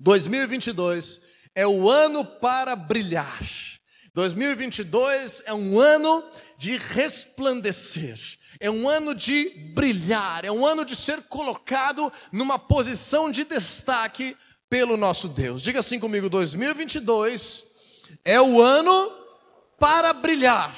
2022 0.00 1.20
é 1.54 1.66
o 1.66 1.88
ano 1.88 2.24
para 2.24 2.74
brilhar. 2.74 3.42
2022 4.14 5.42
é 5.46 5.54
um 5.54 5.80
ano 5.80 6.22
de 6.56 6.76
resplandecer. 6.76 8.18
É 8.60 8.70
um 8.70 8.88
ano 8.88 9.14
de 9.14 9.50
brilhar, 9.74 10.44
é 10.44 10.50
um 10.50 10.64
ano 10.64 10.84
de 10.84 10.94
ser 10.94 11.22
colocado 11.22 12.12
numa 12.32 12.58
posição 12.58 13.30
de 13.30 13.44
destaque 13.44 14.36
pelo 14.70 14.96
nosso 14.96 15.28
Deus. 15.28 15.60
Diga 15.60 15.80
assim 15.80 15.98
comigo: 15.98 16.28
2022 16.28 17.64
é 18.24 18.40
o 18.40 18.62
ano 18.62 19.12
para 19.78 20.12
brilhar. 20.12 20.74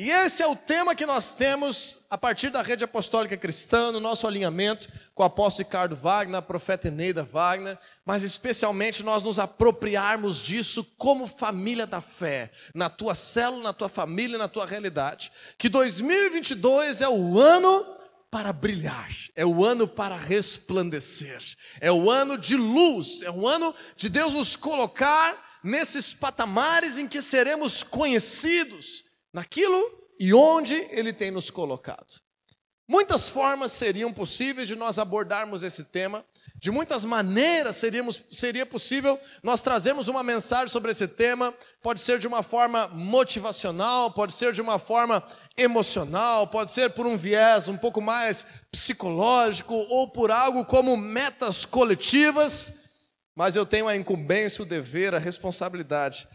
E 0.00 0.10
esse 0.10 0.44
é 0.44 0.46
o 0.46 0.54
tema 0.54 0.94
que 0.94 1.04
nós 1.04 1.34
temos 1.34 2.02
a 2.08 2.16
partir 2.16 2.50
da 2.50 2.62
rede 2.62 2.84
apostólica 2.84 3.36
cristã, 3.36 3.90
no 3.90 3.98
nosso 3.98 4.28
alinhamento 4.28 4.88
com 5.12 5.24
o 5.24 5.26
apóstolo 5.26 5.66
Ricardo 5.66 5.96
Wagner, 5.96 6.38
a 6.38 6.42
profeta 6.42 6.86
Eneida 6.86 7.24
Wagner, 7.24 7.76
mas 8.06 8.22
especialmente 8.22 9.02
nós 9.02 9.24
nos 9.24 9.40
apropriarmos 9.40 10.36
disso 10.36 10.84
como 10.96 11.26
família 11.26 11.84
da 11.84 12.00
fé, 12.00 12.48
na 12.72 12.88
tua 12.88 13.12
célula, 13.16 13.64
na 13.64 13.72
tua 13.72 13.88
família, 13.88 14.38
na 14.38 14.46
tua 14.46 14.66
realidade. 14.66 15.32
Que 15.58 15.68
2022 15.68 17.00
é 17.00 17.08
o 17.08 17.36
ano 17.36 17.84
para 18.30 18.52
brilhar, 18.52 19.10
é 19.34 19.44
o 19.44 19.64
ano 19.64 19.88
para 19.88 20.16
resplandecer, 20.16 21.42
é 21.80 21.90
o 21.90 22.08
ano 22.08 22.38
de 22.38 22.54
luz, 22.54 23.20
é 23.22 23.32
o 23.32 23.48
ano 23.48 23.74
de 23.96 24.08
Deus 24.08 24.32
nos 24.32 24.54
colocar 24.54 25.58
nesses 25.64 26.14
patamares 26.14 26.98
em 26.98 27.08
que 27.08 27.20
seremos 27.20 27.82
conhecidos 27.82 29.07
naquilo 29.32 29.78
e 30.18 30.34
onde 30.34 30.74
Ele 30.90 31.12
tem 31.12 31.30
nos 31.30 31.50
colocado. 31.50 32.20
Muitas 32.88 33.28
formas 33.28 33.72
seriam 33.72 34.12
possíveis 34.12 34.66
de 34.66 34.74
nós 34.74 34.98
abordarmos 34.98 35.62
esse 35.62 35.84
tema, 35.84 36.24
de 36.60 36.70
muitas 36.70 37.04
maneiras 37.04 37.76
seríamos, 37.76 38.20
seria 38.32 38.66
possível 38.66 39.18
nós 39.42 39.60
trazermos 39.60 40.08
uma 40.08 40.24
mensagem 40.24 40.68
sobre 40.68 40.90
esse 40.90 41.06
tema. 41.06 41.54
Pode 41.80 42.00
ser 42.00 42.18
de 42.18 42.26
uma 42.26 42.42
forma 42.42 42.88
motivacional, 42.88 44.10
pode 44.10 44.32
ser 44.32 44.52
de 44.52 44.60
uma 44.60 44.78
forma 44.78 45.22
emocional, 45.56 46.48
pode 46.48 46.72
ser 46.72 46.90
por 46.90 47.06
um 47.06 47.16
viés 47.16 47.68
um 47.68 47.76
pouco 47.76 48.00
mais 48.00 48.44
psicológico 48.72 49.74
ou 49.74 50.08
por 50.08 50.32
algo 50.32 50.64
como 50.64 50.96
metas 50.96 51.64
coletivas. 51.64 52.74
Mas 53.36 53.54
eu 53.54 53.64
tenho 53.64 53.86
a 53.86 53.94
incumbência, 53.94 54.62
o 54.62 54.66
dever, 54.66 55.14
a 55.14 55.18
responsabilidade 55.18 56.26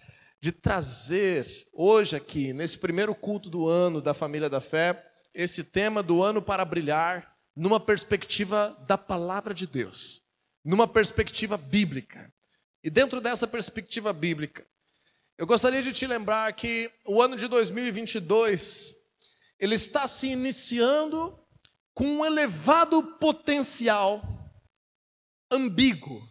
de 0.44 0.52
trazer 0.52 1.47
hoje 1.72 2.17
aqui, 2.17 2.52
nesse 2.52 2.77
primeiro 2.77 3.16
culto 3.16 3.49
do 3.49 3.66
ano 3.66 4.02
da 4.02 4.13
família 4.13 4.50
da 4.50 4.59
fé, 4.59 5.02
esse 5.33 5.63
tema 5.63 6.03
do 6.03 6.22
ano 6.22 6.41
para 6.41 6.66
brilhar 6.66 7.33
numa 7.55 7.80
perspectiva 7.80 8.77
da 8.85 8.97
palavra 8.97 9.53
de 9.53 9.66
Deus, 9.66 10.22
numa 10.61 10.85
perspectiva 10.85 11.55
bíblica. 11.55 12.30
E 12.83 12.89
dentro 12.89 13.22
dessa 13.22 13.47
perspectiva 13.47 14.11
bíblica, 14.11 14.67
eu 15.38 15.47
gostaria 15.47 15.81
de 15.81 15.94
te 15.94 16.05
lembrar 16.05 16.52
que 16.52 16.91
o 17.07 17.22
ano 17.22 17.38
de 17.38 17.47
2022 17.47 18.97
ele 19.57 19.75
está 19.75 20.09
se 20.09 20.28
iniciando 20.28 21.39
com 21.94 22.17
um 22.17 22.25
elevado 22.25 23.02
potencial 23.17 24.22
ambíguo. 25.50 26.22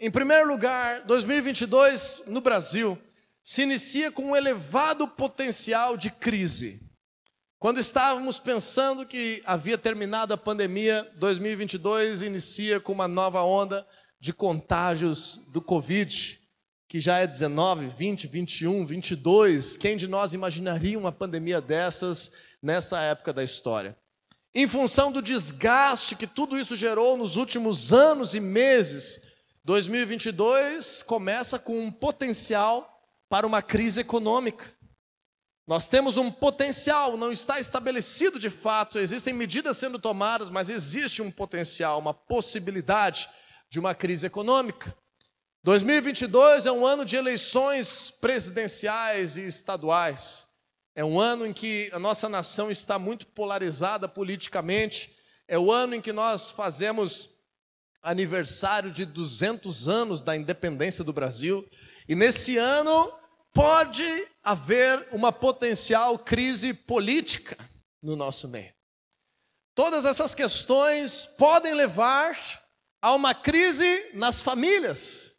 Em 0.00 0.10
primeiro 0.10 0.48
lugar, 0.48 1.04
2022 1.04 2.24
no 2.26 2.40
Brasil 2.40 3.00
se 3.42 3.62
inicia 3.62 4.12
com 4.12 4.30
um 4.30 4.36
elevado 4.36 5.06
potencial 5.08 5.96
de 5.96 6.10
crise. 6.10 6.80
Quando 7.58 7.78
estávamos 7.78 8.38
pensando 8.38 9.04
que 9.04 9.42
havia 9.44 9.76
terminado 9.76 10.32
a 10.32 10.36
pandemia, 10.36 11.06
2022 11.16 12.22
inicia 12.22 12.80
com 12.80 12.92
uma 12.92 13.06
nova 13.06 13.42
onda 13.42 13.86
de 14.18 14.32
contágios 14.32 15.46
do 15.52 15.60
Covid, 15.60 16.40
que 16.88 17.00
já 17.00 17.18
é 17.18 17.26
19, 17.26 17.88
20, 17.88 18.26
21, 18.26 18.86
22. 18.86 19.76
Quem 19.76 19.96
de 19.96 20.08
nós 20.08 20.32
imaginaria 20.32 20.98
uma 20.98 21.12
pandemia 21.12 21.60
dessas 21.60 22.32
nessa 22.62 23.00
época 23.00 23.32
da 23.32 23.44
história? 23.44 23.96
Em 24.54 24.66
função 24.66 25.12
do 25.12 25.22
desgaste 25.22 26.16
que 26.16 26.26
tudo 26.26 26.58
isso 26.58 26.74
gerou 26.74 27.16
nos 27.16 27.36
últimos 27.36 27.92
anos 27.92 28.34
e 28.34 28.40
meses, 28.40 29.22
2022 29.64 31.02
começa 31.02 31.58
com 31.58 31.78
um 31.78 31.92
potencial 31.92 32.89
para 33.30 33.46
uma 33.46 33.62
crise 33.62 34.00
econômica. 34.00 34.66
Nós 35.66 35.86
temos 35.86 36.16
um 36.16 36.32
potencial, 36.32 37.16
não 37.16 37.30
está 37.30 37.60
estabelecido 37.60 38.40
de 38.40 38.50
fato, 38.50 38.98
existem 38.98 39.32
medidas 39.32 39.76
sendo 39.76 40.00
tomadas, 40.00 40.50
mas 40.50 40.68
existe 40.68 41.22
um 41.22 41.30
potencial, 41.30 42.00
uma 42.00 42.12
possibilidade 42.12 43.30
de 43.70 43.78
uma 43.78 43.94
crise 43.94 44.26
econômica. 44.26 44.92
2022 45.62 46.66
é 46.66 46.72
um 46.72 46.84
ano 46.84 47.04
de 47.04 47.14
eleições 47.14 48.10
presidenciais 48.10 49.36
e 49.36 49.46
estaduais. 49.46 50.48
É 50.96 51.04
um 51.04 51.20
ano 51.20 51.46
em 51.46 51.52
que 51.52 51.88
a 51.92 52.00
nossa 52.00 52.28
nação 52.28 52.68
está 52.68 52.98
muito 52.98 53.28
polarizada 53.28 54.08
politicamente. 54.08 55.14
É 55.46 55.56
o 55.56 55.70
ano 55.70 55.94
em 55.94 56.00
que 56.00 56.12
nós 56.12 56.50
fazemos 56.50 57.38
aniversário 58.02 58.90
de 58.90 59.04
200 59.04 59.88
anos 59.88 60.20
da 60.20 60.34
independência 60.34 61.04
do 61.04 61.12
Brasil. 61.12 61.64
E 62.10 62.14
nesse 62.16 62.56
ano 62.56 63.12
pode 63.54 64.04
haver 64.42 65.06
uma 65.12 65.30
potencial 65.30 66.18
crise 66.18 66.74
política 66.74 67.56
no 68.02 68.16
nosso 68.16 68.48
meio. 68.48 68.74
Todas 69.76 70.04
essas 70.04 70.34
questões 70.34 71.24
podem 71.24 71.72
levar 71.72 72.36
a 73.00 73.12
uma 73.12 73.32
crise 73.32 74.10
nas 74.12 74.40
famílias, 74.40 75.36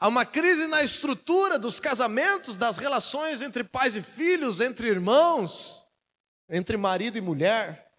a 0.00 0.08
uma 0.08 0.24
crise 0.24 0.66
na 0.66 0.82
estrutura 0.82 1.58
dos 1.58 1.78
casamentos, 1.78 2.56
das 2.56 2.78
relações 2.78 3.42
entre 3.42 3.62
pais 3.62 3.94
e 3.94 4.00
filhos, 4.00 4.60
entre 4.60 4.88
irmãos, 4.88 5.84
entre 6.48 6.78
marido 6.78 7.18
e 7.18 7.20
mulher. 7.20 7.92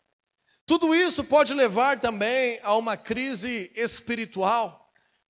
Tudo 0.66 0.96
isso 0.96 1.24
pode 1.24 1.54
levar 1.54 2.00
também 2.00 2.60
a 2.64 2.76
uma 2.76 2.98
crise 2.98 3.72
espiritual. 3.76 4.83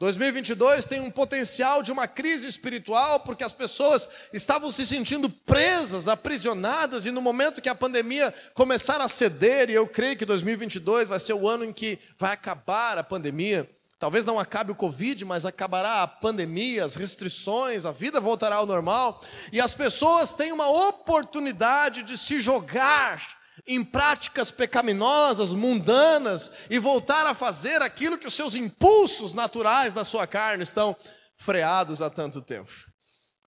2022 0.04 0.86
tem 0.86 1.00
um 1.00 1.10
potencial 1.10 1.82
de 1.82 1.90
uma 1.90 2.10
crise 2.10 2.46
espiritual, 2.46 3.22
porque 3.22 3.42
as 3.42 3.54
pessoas 3.54 4.10
estavam 4.34 4.70
se 4.70 4.86
sentindo 4.86 5.30
presas, 5.30 6.10
aprisionadas, 6.10 7.06
e 7.06 7.12
no 7.12 7.22
momento 7.22 7.62
que 7.62 7.70
a 7.70 7.76
pandemia 7.76 8.34
começar 8.54 9.00
a 9.00 9.08
ceder, 9.08 9.70
e 9.70 9.74
eu 9.74 9.88
creio 9.88 10.18
que 10.18 10.26
2022 10.26 11.08
vai 11.08 11.20
ser 11.20 11.32
o 11.32 11.48
ano 11.48 11.64
em 11.64 11.72
que 11.72 11.98
vai 12.20 12.34
acabar 12.34 12.98
a 12.98 13.04
pandemia. 13.04 13.70
Talvez 13.98 14.26
não 14.26 14.38
acabe 14.38 14.74
o 14.74 14.76
Covid, 14.76 15.24
mas 15.24 15.46
acabará 15.46 16.04
a 16.04 16.08
pandemia, 16.08 16.84
as 16.84 16.96
restrições, 16.96 17.86
a 17.86 17.94
vida 17.94 18.20
voltará 18.20 18.58
ao 18.58 18.66
normal, 18.66 19.24
e 19.54 19.62
as 19.62 19.74
pessoas 19.74 20.34
têm 20.34 20.52
uma 20.52 20.68
oportunidade 20.68 22.04
de 22.04 22.18
se 22.18 22.42
jogar 22.42 23.42
em 23.66 23.84
práticas 23.84 24.52
pecaminosas, 24.52 25.54
mundanas, 25.54 26.52
e 26.70 26.78
voltar 26.78 27.26
a 27.26 27.34
fazer 27.34 27.82
aquilo 27.82 28.18
que 28.18 28.28
os 28.28 28.34
seus 28.34 28.56
impulsos 28.56 29.34
naturais 29.34 29.94
da 29.94 30.04
sua 30.04 30.28
carne 30.28 30.64
estão 30.64 30.96
freados 31.38 32.02
há 32.02 32.10
tanto 32.10 32.42
tempo. 32.42 32.72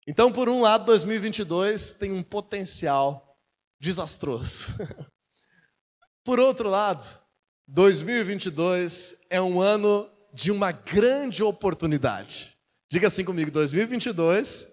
Então, 0.08 0.32
por 0.32 0.48
um 0.48 0.62
lado, 0.62 0.86
2022 0.86 1.92
tem 1.94 2.12
um 2.12 2.24
potencial 2.24 3.38
desastroso. 3.80 4.74
por 6.24 6.40
outro 6.40 6.70
lado, 6.70 7.04
2022 7.68 9.18
é 9.30 9.42
um 9.42 9.60
ano 9.60 10.10
de 10.34 10.52
uma 10.52 10.72
grande 10.72 11.42
oportunidade. 11.42 12.56
Diga 12.90 13.08
assim 13.08 13.26
comigo: 13.26 13.50
2022 13.52 14.68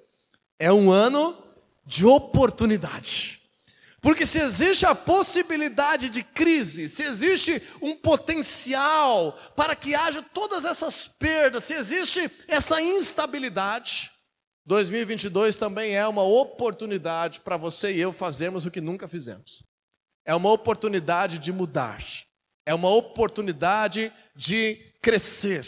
é 0.58 0.72
um 0.72 0.90
ano 0.90 1.36
de 1.84 2.04
oportunidade. 2.04 3.41
Porque 4.02 4.26
se 4.26 4.40
existe 4.40 4.84
a 4.84 4.96
possibilidade 4.96 6.08
de 6.08 6.24
crise, 6.24 6.88
se 6.88 7.04
existe 7.04 7.62
um 7.80 7.94
potencial 7.94 9.38
para 9.54 9.76
que 9.76 9.94
haja 9.94 10.20
todas 10.20 10.64
essas 10.64 11.06
perdas, 11.06 11.62
se 11.62 11.74
existe 11.74 12.28
essa 12.48 12.82
instabilidade, 12.82 14.10
2022 14.66 15.54
também 15.54 15.94
é 15.94 16.04
uma 16.04 16.24
oportunidade 16.24 17.40
para 17.42 17.56
você 17.56 17.94
e 17.94 18.00
eu 18.00 18.12
fazermos 18.12 18.66
o 18.66 18.72
que 18.72 18.80
nunca 18.80 19.06
fizemos. 19.06 19.62
É 20.24 20.34
uma 20.34 20.50
oportunidade 20.50 21.38
de 21.38 21.52
mudar. 21.52 22.02
É 22.66 22.74
uma 22.74 22.88
oportunidade 22.88 24.12
de 24.34 24.80
crescer. 25.00 25.64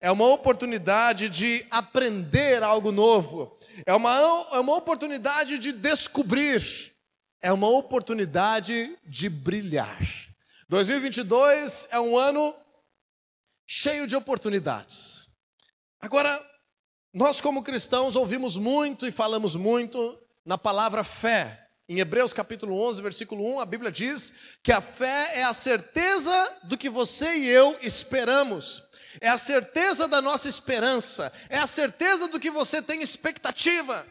É 0.00 0.10
uma 0.10 0.26
oportunidade 0.26 1.28
de 1.28 1.64
aprender 1.70 2.60
algo 2.64 2.90
novo. 2.90 3.56
É 3.86 3.94
uma, 3.94 4.16
é 4.52 4.58
uma 4.58 4.74
oportunidade 4.76 5.58
de 5.58 5.70
descobrir 5.70 6.97
é 7.40 7.52
uma 7.52 7.68
oportunidade 7.68 8.96
de 9.06 9.28
brilhar. 9.28 9.98
2022 10.68 11.88
é 11.90 12.00
um 12.00 12.16
ano 12.16 12.54
cheio 13.66 14.06
de 14.06 14.16
oportunidades. 14.16 15.28
Agora, 16.00 16.40
nós 17.12 17.40
como 17.40 17.62
cristãos 17.62 18.16
ouvimos 18.16 18.56
muito 18.56 19.06
e 19.06 19.12
falamos 19.12 19.56
muito 19.56 20.18
na 20.44 20.58
palavra 20.58 21.02
fé. 21.02 21.66
Em 21.88 22.00
Hebreus 22.00 22.34
capítulo 22.34 22.78
11, 22.80 23.00
versículo 23.00 23.44
1, 23.56 23.60
a 23.60 23.66
Bíblia 23.66 23.90
diz 23.90 24.34
que 24.62 24.72
a 24.72 24.80
fé 24.80 25.38
é 25.38 25.44
a 25.44 25.54
certeza 25.54 26.58
do 26.64 26.76
que 26.76 26.90
você 26.90 27.34
e 27.38 27.48
eu 27.48 27.78
esperamos 27.80 28.88
é 29.20 29.28
a 29.28 29.38
certeza 29.38 30.06
da 30.06 30.20
nossa 30.20 30.48
esperança, 30.48 31.32
é 31.48 31.58
a 31.58 31.66
certeza 31.66 32.28
do 32.28 32.38
que 32.38 32.50
você 32.50 32.82
tem 32.82 33.02
expectativa. 33.02 34.06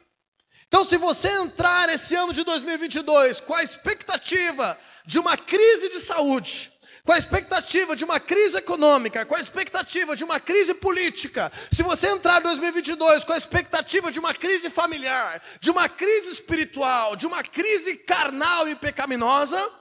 Então, 0.67 0.83
se 0.83 0.97
você 0.97 1.29
entrar 1.29 1.89
esse 1.89 2.13
ano 2.15 2.33
de 2.33 2.43
2022 2.43 3.39
com 3.39 3.53
a 3.53 3.63
expectativa 3.63 4.77
de 5.05 5.17
uma 5.17 5.37
crise 5.37 5.89
de 5.89 5.99
saúde, 5.99 6.71
com 7.05 7.13
a 7.13 7.17
expectativa 7.17 7.95
de 7.95 8.03
uma 8.03 8.19
crise 8.19 8.57
econômica, 8.57 9.25
com 9.25 9.33
a 9.33 9.39
expectativa 9.39 10.13
de 10.13 10.25
uma 10.25 10.41
crise 10.41 10.73
política, 10.73 11.49
se 11.71 11.81
você 11.81 12.09
entrar 12.09 12.41
em 12.41 12.43
2022 12.43 13.23
com 13.23 13.31
a 13.31 13.37
expectativa 13.37 14.11
de 14.11 14.19
uma 14.19 14.33
crise 14.33 14.69
familiar, 14.69 15.41
de 15.61 15.71
uma 15.71 15.87
crise 15.87 16.31
espiritual, 16.33 17.15
de 17.15 17.25
uma 17.25 17.41
crise 17.41 17.95
carnal 17.99 18.67
e 18.67 18.75
pecaminosa, 18.75 19.71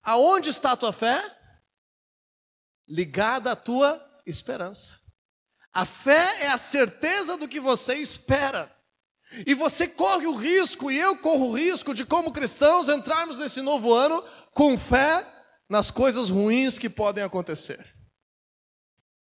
aonde 0.00 0.50
está 0.50 0.72
a 0.72 0.76
tua 0.76 0.92
fé? 0.92 1.20
Ligada 2.88 3.50
à 3.50 3.56
tua 3.56 4.00
esperança. 4.24 5.00
A 5.72 5.84
fé 5.84 6.44
é 6.44 6.48
a 6.48 6.56
certeza 6.56 7.36
do 7.36 7.48
que 7.48 7.58
você 7.58 7.96
espera. 7.96 8.72
E 9.46 9.54
você 9.54 9.88
corre 9.88 10.26
o 10.26 10.36
risco, 10.36 10.90
e 10.90 10.98
eu 10.98 11.16
corro 11.16 11.48
o 11.48 11.54
risco, 11.54 11.92
de 11.92 12.04
como 12.04 12.32
cristãos 12.32 12.88
entrarmos 12.88 13.38
nesse 13.38 13.60
novo 13.60 13.92
ano 13.92 14.22
com 14.52 14.78
fé 14.78 15.26
nas 15.68 15.90
coisas 15.90 16.30
ruins 16.30 16.78
que 16.78 16.88
podem 16.88 17.24
acontecer. 17.24 17.84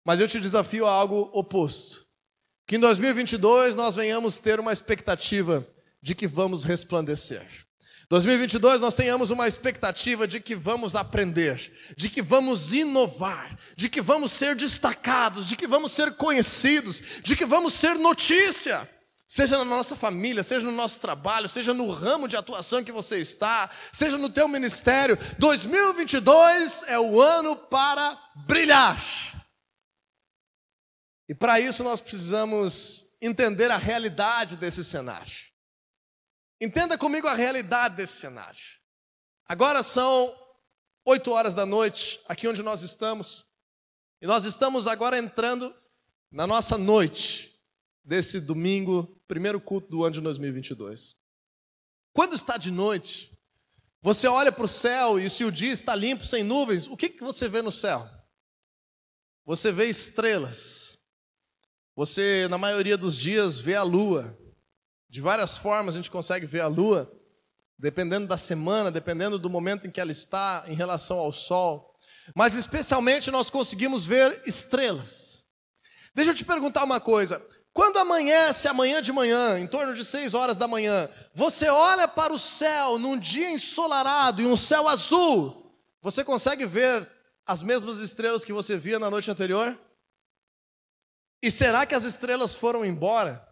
Mas 0.05 0.19
eu 0.19 0.27
te 0.27 0.41
desafio 0.41 0.87
a 0.87 0.91
algo 0.91 1.31
oposto. 1.33 2.07
Que 2.67 2.77
em 2.77 2.81
2022 2.81 3.77
nós 3.77 3.95
venhamos 3.95 4.39
ter 4.39 4.59
uma 4.59 4.73
expectativa 4.73 5.67
de 6.03 6.15
que 6.15 6.27
vamos 6.27 6.65
resplandecer. 6.65 7.47
2022 8.09 8.81
nós 8.81 8.95
tenhamos 8.95 9.31
uma 9.31 9.47
expectativa 9.47 10.27
de 10.27 10.41
que 10.41 10.55
vamos 10.55 10.95
aprender, 10.95 11.73
de 11.97 12.11
que 12.11 12.21
vamos 12.21 12.73
inovar, 12.73 13.57
de 13.77 13.89
que 13.89 14.03
vamos 14.03 14.33
ser 14.33 14.55
destacados, 14.55 15.47
de 15.47 15.57
que 15.57 15.67
vamos 15.67 15.93
ser 15.93 16.15
conhecidos, 16.15 17.01
de 17.23 17.37
que 17.37 17.47
vamos 17.47 17.73
ser 17.75 17.95
notícia 17.95 18.87
seja 19.33 19.57
na 19.57 19.65
nossa 19.65 19.97
família, 19.97 20.43
seja 20.43 20.67
no 20.67 20.73
nosso 20.73 21.01
trabalho, 21.01 21.49
seja 21.49 21.73
no 21.73 21.89
ramo 21.89 22.29
de 22.29 22.37
atuação 22.37 22.85
que 22.85 22.93
você 22.93 23.19
está, 23.19 23.71
seja 23.91 24.19
no 24.19 24.29
teu 24.29 24.47
ministério, 24.47 25.17
2022 25.39 26.83
é 26.83 27.01
o 27.01 27.19
ano 27.19 27.57
para 27.57 28.15
brilhar. 28.47 29.03
E 31.27 31.35
para 31.35 31.59
isso 31.59 31.83
nós 31.83 31.99
precisamos 31.99 33.17
entender 33.23 33.71
a 33.71 33.79
realidade 33.79 34.59
desse 34.59 34.85
cenário. 34.85 35.33
Entenda 36.61 36.99
comigo 36.99 37.27
a 37.27 37.35
realidade 37.35 37.97
desse 37.97 38.21
cenário. 38.21 38.61
Agora 39.49 39.83
são 39.83 40.31
oito 41.07 41.31
horas 41.31 41.55
da 41.55 41.65
noite, 41.65 42.21
aqui 42.29 42.47
onde 42.47 42.63
nós 42.63 42.83
estamos, 42.83 43.47
e 44.21 44.27
nós 44.27 44.45
estamos 44.45 44.87
agora 44.87 45.17
entrando 45.17 45.75
na 46.31 46.47
nossa 46.47 46.77
noite 46.77 47.51
desse 48.05 48.41
domingo, 48.41 49.22
primeiro 49.33 49.59
culto 49.59 49.89
do 49.89 50.05
ano 50.05 50.13
de 50.13 50.21
2022. 50.21 51.17
Quando 52.13 52.35
está 52.35 52.59
de 52.59 52.71
noite, 52.71 53.33
você 54.03 54.27
olha 54.29 54.53
para 54.53 54.67
o 54.67 54.69
céu 54.69 55.19
e 55.19 55.31
se 55.31 55.43
o 55.43 55.51
dia 55.51 55.73
está 55.73 55.97
limpo, 55.97 56.27
sem 56.27 56.45
nuvens, 56.45 56.87
o 56.87 56.99
que, 56.99 57.09
que 57.09 57.25
você 57.25 57.49
vê 57.49 57.63
no 57.63 57.73
céu? 57.73 58.07
Você 59.47 59.73
vê 59.73 59.87
estrelas. 59.87 60.99
Você, 61.97 62.47
na 62.51 62.59
maioria 62.59 62.99
dos 62.99 63.17
dias, 63.17 63.59
vê 63.59 63.75
a 63.75 63.83
lua. 63.83 64.39
De 65.09 65.23
várias 65.23 65.57
formas 65.57 65.95
a 65.95 65.97
gente 65.97 66.11
consegue 66.11 66.45
ver 66.45 66.61
a 66.61 66.67
lua, 66.67 67.11
dependendo 67.79 68.27
da 68.27 68.37
semana, 68.37 68.91
dependendo 68.91 69.39
do 69.39 69.49
momento 69.49 69.87
em 69.87 69.91
que 69.91 70.01
ela 70.01 70.13
está 70.13 70.63
em 70.69 70.75
relação 70.75 71.17
ao 71.17 71.33
sol. 71.33 71.99
Mas 72.37 72.55
especialmente 72.55 73.31
nós 73.31 73.49
conseguimos 73.49 74.05
ver 74.05 74.43
estrelas. 74.45 75.47
Deixa 76.15 76.33
eu 76.33 76.35
te 76.35 76.45
perguntar 76.45 76.85
uma 76.85 77.01
coisa: 77.01 77.43
quando 77.73 77.99
amanhece, 77.99 78.69
amanhã 78.69 79.01
de 79.01 79.13
manhã, 79.13 79.59
em 79.59 79.67
torno 79.67 79.95
de 79.95 80.05
seis 80.05 80.35
horas 80.35 80.57
da 80.57 80.69
manhã, 80.69 81.09
você 81.35 81.69
olha 81.69 82.07
para 82.07 82.33
o 82.33 82.39
céu 82.39 82.99
num 82.99 83.19
dia 83.19 83.51
ensolarado 83.51 84.43
e 84.43 84.47
um 84.47 84.57
céu 84.57 84.87
azul, 84.87 85.75
você 86.03 86.23
consegue 86.23 86.67
ver 86.67 87.09
as 87.47 87.63
mesmas 87.63 87.99
estrelas 87.99 88.45
que 88.45 88.53
você 88.53 88.77
via 88.77 88.99
na 88.99 89.11
noite 89.11 89.31
anterior? 89.31 89.79
E 91.43 91.51
será 91.51 91.87
que 91.87 91.95
as 91.95 92.05
estrelas 92.05 92.55
foram 92.55 92.85
embora? 92.85 93.43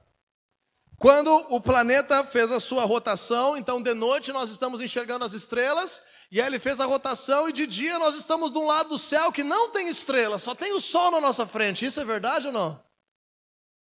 Quando 0.99 1.35
o 1.49 1.59
planeta 1.59 2.23
fez 2.23 2.53
a 2.53 2.61
sua 2.61 2.85
rotação, 2.85 3.57
então 3.57 3.83
de 3.83 3.95
noite 3.95 4.33
nós 4.33 4.51
estamos 4.51 4.83
enxergando 4.83 5.25
as 5.25 5.33
estrelas, 5.33 6.03
e 6.31 6.43
aí 6.43 6.47
ele 6.47 6.59
fez 6.59 6.79
a 6.79 6.85
rotação, 6.85 7.49
e 7.49 7.55
de 7.55 7.67
dia 7.67 7.99
nós 7.99 8.15
estamos 8.15 8.53
de 8.53 8.59
um 8.59 8.67
lado 8.67 8.91
do 8.91 8.99
céu 8.99 9.33
que 9.33 9.43
não 9.43 9.71
tem 9.71 9.89
estrelas, 9.89 10.43
só 10.43 10.55
tem 10.55 10.75
o 10.75 10.81
sol 10.81 11.11
na 11.11 11.23
nossa 11.23 11.47
frente. 11.47 11.87
Isso 11.87 11.99
é 12.01 12.05
verdade 12.05 12.49
ou 12.49 12.53
não? 12.53 12.90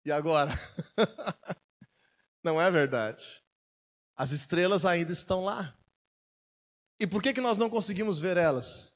E 0.04 0.10
agora? 0.10 0.52
não 2.42 2.60
é 2.60 2.70
verdade. 2.70 3.42
As 4.16 4.30
estrelas 4.30 4.84
ainda 4.84 5.12
estão 5.12 5.44
lá. 5.44 5.76
E 7.00 7.06
por 7.06 7.22
que, 7.22 7.32
que 7.32 7.40
nós 7.40 7.58
não 7.58 7.70
conseguimos 7.70 8.18
ver 8.18 8.36
elas? 8.36 8.92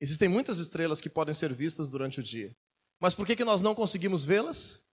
Existem 0.00 0.28
muitas 0.28 0.58
estrelas 0.58 1.00
que 1.00 1.08
podem 1.08 1.34
ser 1.34 1.52
vistas 1.52 1.88
durante 1.88 2.18
o 2.18 2.22
dia. 2.22 2.56
Mas 2.98 3.14
por 3.14 3.26
que, 3.26 3.36
que 3.36 3.44
nós 3.44 3.62
não 3.62 3.74
conseguimos 3.74 4.24
vê-las? 4.24 4.84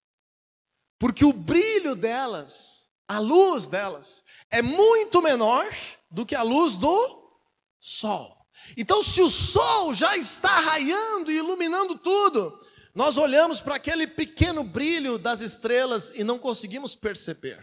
Porque 0.98 1.24
o 1.24 1.32
brilho 1.32 1.96
delas, 1.96 2.92
a 3.08 3.18
luz 3.18 3.66
delas, 3.66 4.22
é 4.50 4.62
muito 4.62 5.22
menor 5.22 5.66
do 6.10 6.26
que 6.26 6.34
a 6.34 6.42
luz 6.42 6.76
do 6.76 7.40
sol. 7.80 8.36
Então, 8.76 9.02
se 9.02 9.20
o 9.22 9.30
sol 9.30 9.94
já 9.94 10.16
está 10.16 10.60
raiando 10.60 11.32
e 11.32 11.38
iluminando 11.38 11.98
tudo, 11.98 12.64
nós 12.94 13.16
olhamos 13.16 13.60
para 13.60 13.76
aquele 13.76 14.06
pequeno 14.06 14.64
brilho 14.64 15.18
das 15.18 15.40
estrelas 15.40 16.12
e 16.16 16.24
não 16.24 16.38
conseguimos 16.38 16.94
perceber, 16.94 17.60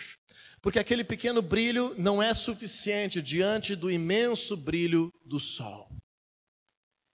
porque 0.61 0.79
aquele 0.79 1.03
pequeno 1.03 1.41
brilho 1.41 1.93
não 1.97 2.21
é 2.21 2.33
suficiente 2.33 3.21
diante 3.21 3.75
do 3.75 3.91
imenso 3.91 4.55
brilho 4.55 5.13
do 5.25 5.39
sol. 5.39 5.89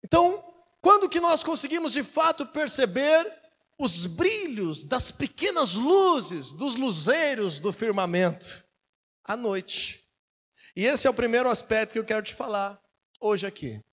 Então, 0.03 0.43
quando 0.81 1.09
que 1.09 1.19
nós 1.19 1.43
conseguimos 1.43 1.91
de 1.91 2.03
fato 2.03 2.45
perceber 2.45 3.31
os 3.77 4.05
brilhos 4.05 4.83
das 4.83 5.11
pequenas 5.11 5.75
luzes, 5.75 6.51
dos 6.51 6.75
luzeiros 6.75 7.59
do 7.59 7.71
firmamento? 7.71 8.63
À 9.23 9.37
noite. 9.37 10.03
E 10.75 10.85
esse 10.85 11.05
é 11.05 11.09
o 11.09 11.13
primeiro 11.13 11.49
aspecto 11.49 11.93
que 11.93 11.99
eu 11.99 12.05
quero 12.05 12.23
te 12.23 12.33
falar 12.33 12.79
hoje 13.19 13.45
aqui. 13.45 13.83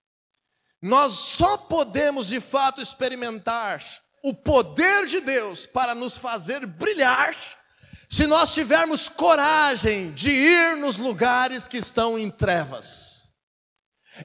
Nós 0.81 1.13
só 1.13 1.57
podemos 1.57 2.27
de 2.27 2.39
fato 2.39 2.81
experimentar 2.81 3.83
o 4.23 4.33
poder 4.33 5.05
de 5.05 5.19
Deus 5.21 5.65
para 5.65 5.93
nos 5.93 6.17
fazer 6.17 6.65
brilhar, 6.65 7.35
se 8.09 8.25
nós 8.25 8.53
tivermos 8.53 9.09
coragem 9.09 10.11
de 10.13 10.31
ir 10.31 10.77
nos 10.77 10.97
lugares 10.97 11.67
que 11.67 11.77
estão 11.77 12.17
em 12.17 12.31
trevas. 12.31 13.29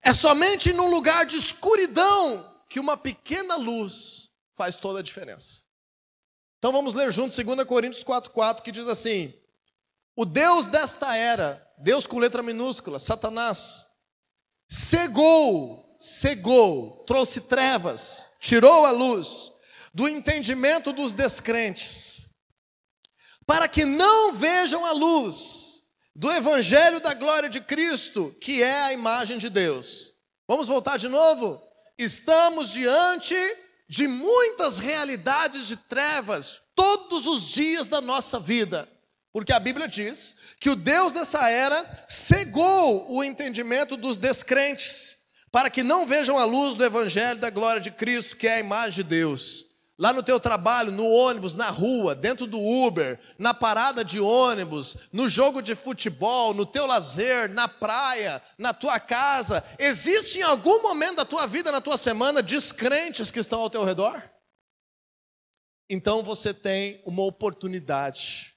É 0.02 0.14
somente 0.14 0.72
num 0.72 0.88
lugar 0.88 1.26
de 1.26 1.36
escuridão 1.36 2.48
que 2.68 2.80
uma 2.80 2.96
pequena 2.96 3.56
luz 3.56 4.30
faz 4.54 4.76
toda 4.76 5.00
a 5.00 5.02
diferença. 5.02 5.64
Então 6.58 6.72
vamos 6.72 6.94
ler 6.94 7.12
juntos 7.12 7.36
2 7.36 7.64
Coríntios 7.64 8.04
4,4 8.04 8.62
que 8.62 8.72
diz 8.72 8.86
assim: 8.88 9.34
O 10.16 10.24
Deus 10.24 10.68
desta 10.68 11.14
era, 11.16 11.62
Deus 11.78 12.06
com 12.06 12.18
letra 12.18 12.42
minúscula, 12.42 12.98
Satanás, 12.98 13.88
cegou, 14.68 15.94
cegou, 15.98 17.04
trouxe 17.04 17.42
trevas, 17.42 18.30
tirou 18.40 18.86
a 18.86 18.92
luz 18.92 19.51
do 19.94 20.08
entendimento 20.08 20.92
dos 20.92 21.12
descrentes, 21.12 22.30
para 23.46 23.68
que 23.68 23.84
não 23.84 24.32
vejam 24.32 24.84
a 24.86 24.92
luz 24.92 25.82
do 26.14 26.30
evangelho 26.30 27.00
da 27.00 27.14
glória 27.14 27.48
de 27.48 27.60
Cristo, 27.60 28.34
que 28.40 28.62
é 28.62 28.82
a 28.82 28.92
imagem 28.92 29.38
de 29.38 29.50
Deus. 29.50 30.14
Vamos 30.48 30.68
voltar 30.68 30.98
de 30.98 31.08
novo? 31.08 31.62
Estamos 31.98 32.70
diante 32.70 33.34
de 33.88 34.08
muitas 34.08 34.78
realidades 34.78 35.66
de 35.66 35.76
trevas 35.76 36.62
todos 36.74 37.26
os 37.26 37.48
dias 37.48 37.88
da 37.88 38.00
nossa 38.00 38.40
vida. 38.40 38.88
Porque 39.32 39.52
a 39.52 39.58
Bíblia 39.58 39.88
diz 39.88 40.36
que 40.60 40.70
o 40.70 40.76
Deus 40.76 41.12
dessa 41.12 41.48
era 41.48 42.06
cegou 42.08 43.10
o 43.10 43.24
entendimento 43.24 43.96
dos 43.96 44.16
descrentes, 44.16 45.16
para 45.50 45.70
que 45.70 45.82
não 45.82 46.06
vejam 46.06 46.38
a 46.38 46.44
luz 46.44 46.74
do 46.74 46.84
Evangelho 46.84 47.40
da 47.40 47.50
glória 47.50 47.80
de 47.80 47.90
Cristo, 47.90 48.36
que 48.36 48.46
é 48.46 48.54
a 48.54 48.60
imagem 48.60 48.92
de 48.92 49.02
Deus 49.04 49.71
lá 49.98 50.12
no 50.12 50.22
teu 50.22 50.40
trabalho, 50.40 50.90
no 50.90 51.06
ônibus, 51.06 51.54
na 51.54 51.70
rua, 51.70 52.14
dentro 52.14 52.46
do 52.46 52.60
Uber, 52.60 53.20
na 53.38 53.52
parada 53.52 54.04
de 54.04 54.18
ônibus, 54.18 54.96
no 55.12 55.28
jogo 55.28 55.60
de 55.60 55.74
futebol, 55.74 56.54
no 56.54 56.66
teu 56.66 56.86
lazer, 56.86 57.48
na 57.50 57.68
praia, 57.68 58.42
na 58.56 58.72
tua 58.72 58.98
casa, 58.98 59.62
existe 59.78 60.38
em 60.38 60.42
algum 60.42 60.82
momento 60.82 61.16
da 61.16 61.24
tua 61.24 61.46
vida, 61.46 61.70
na 61.70 61.80
tua 61.80 61.96
semana, 61.96 62.42
descrentes 62.42 63.30
que 63.30 63.38
estão 63.38 63.60
ao 63.60 63.70
teu 63.70 63.84
redor? 63.84 64.22
Então 65.88 66.22
você 66.22 66.54
tem 66.54 67.02
uma 67.04 67.22
oportunidade 67.22 68.54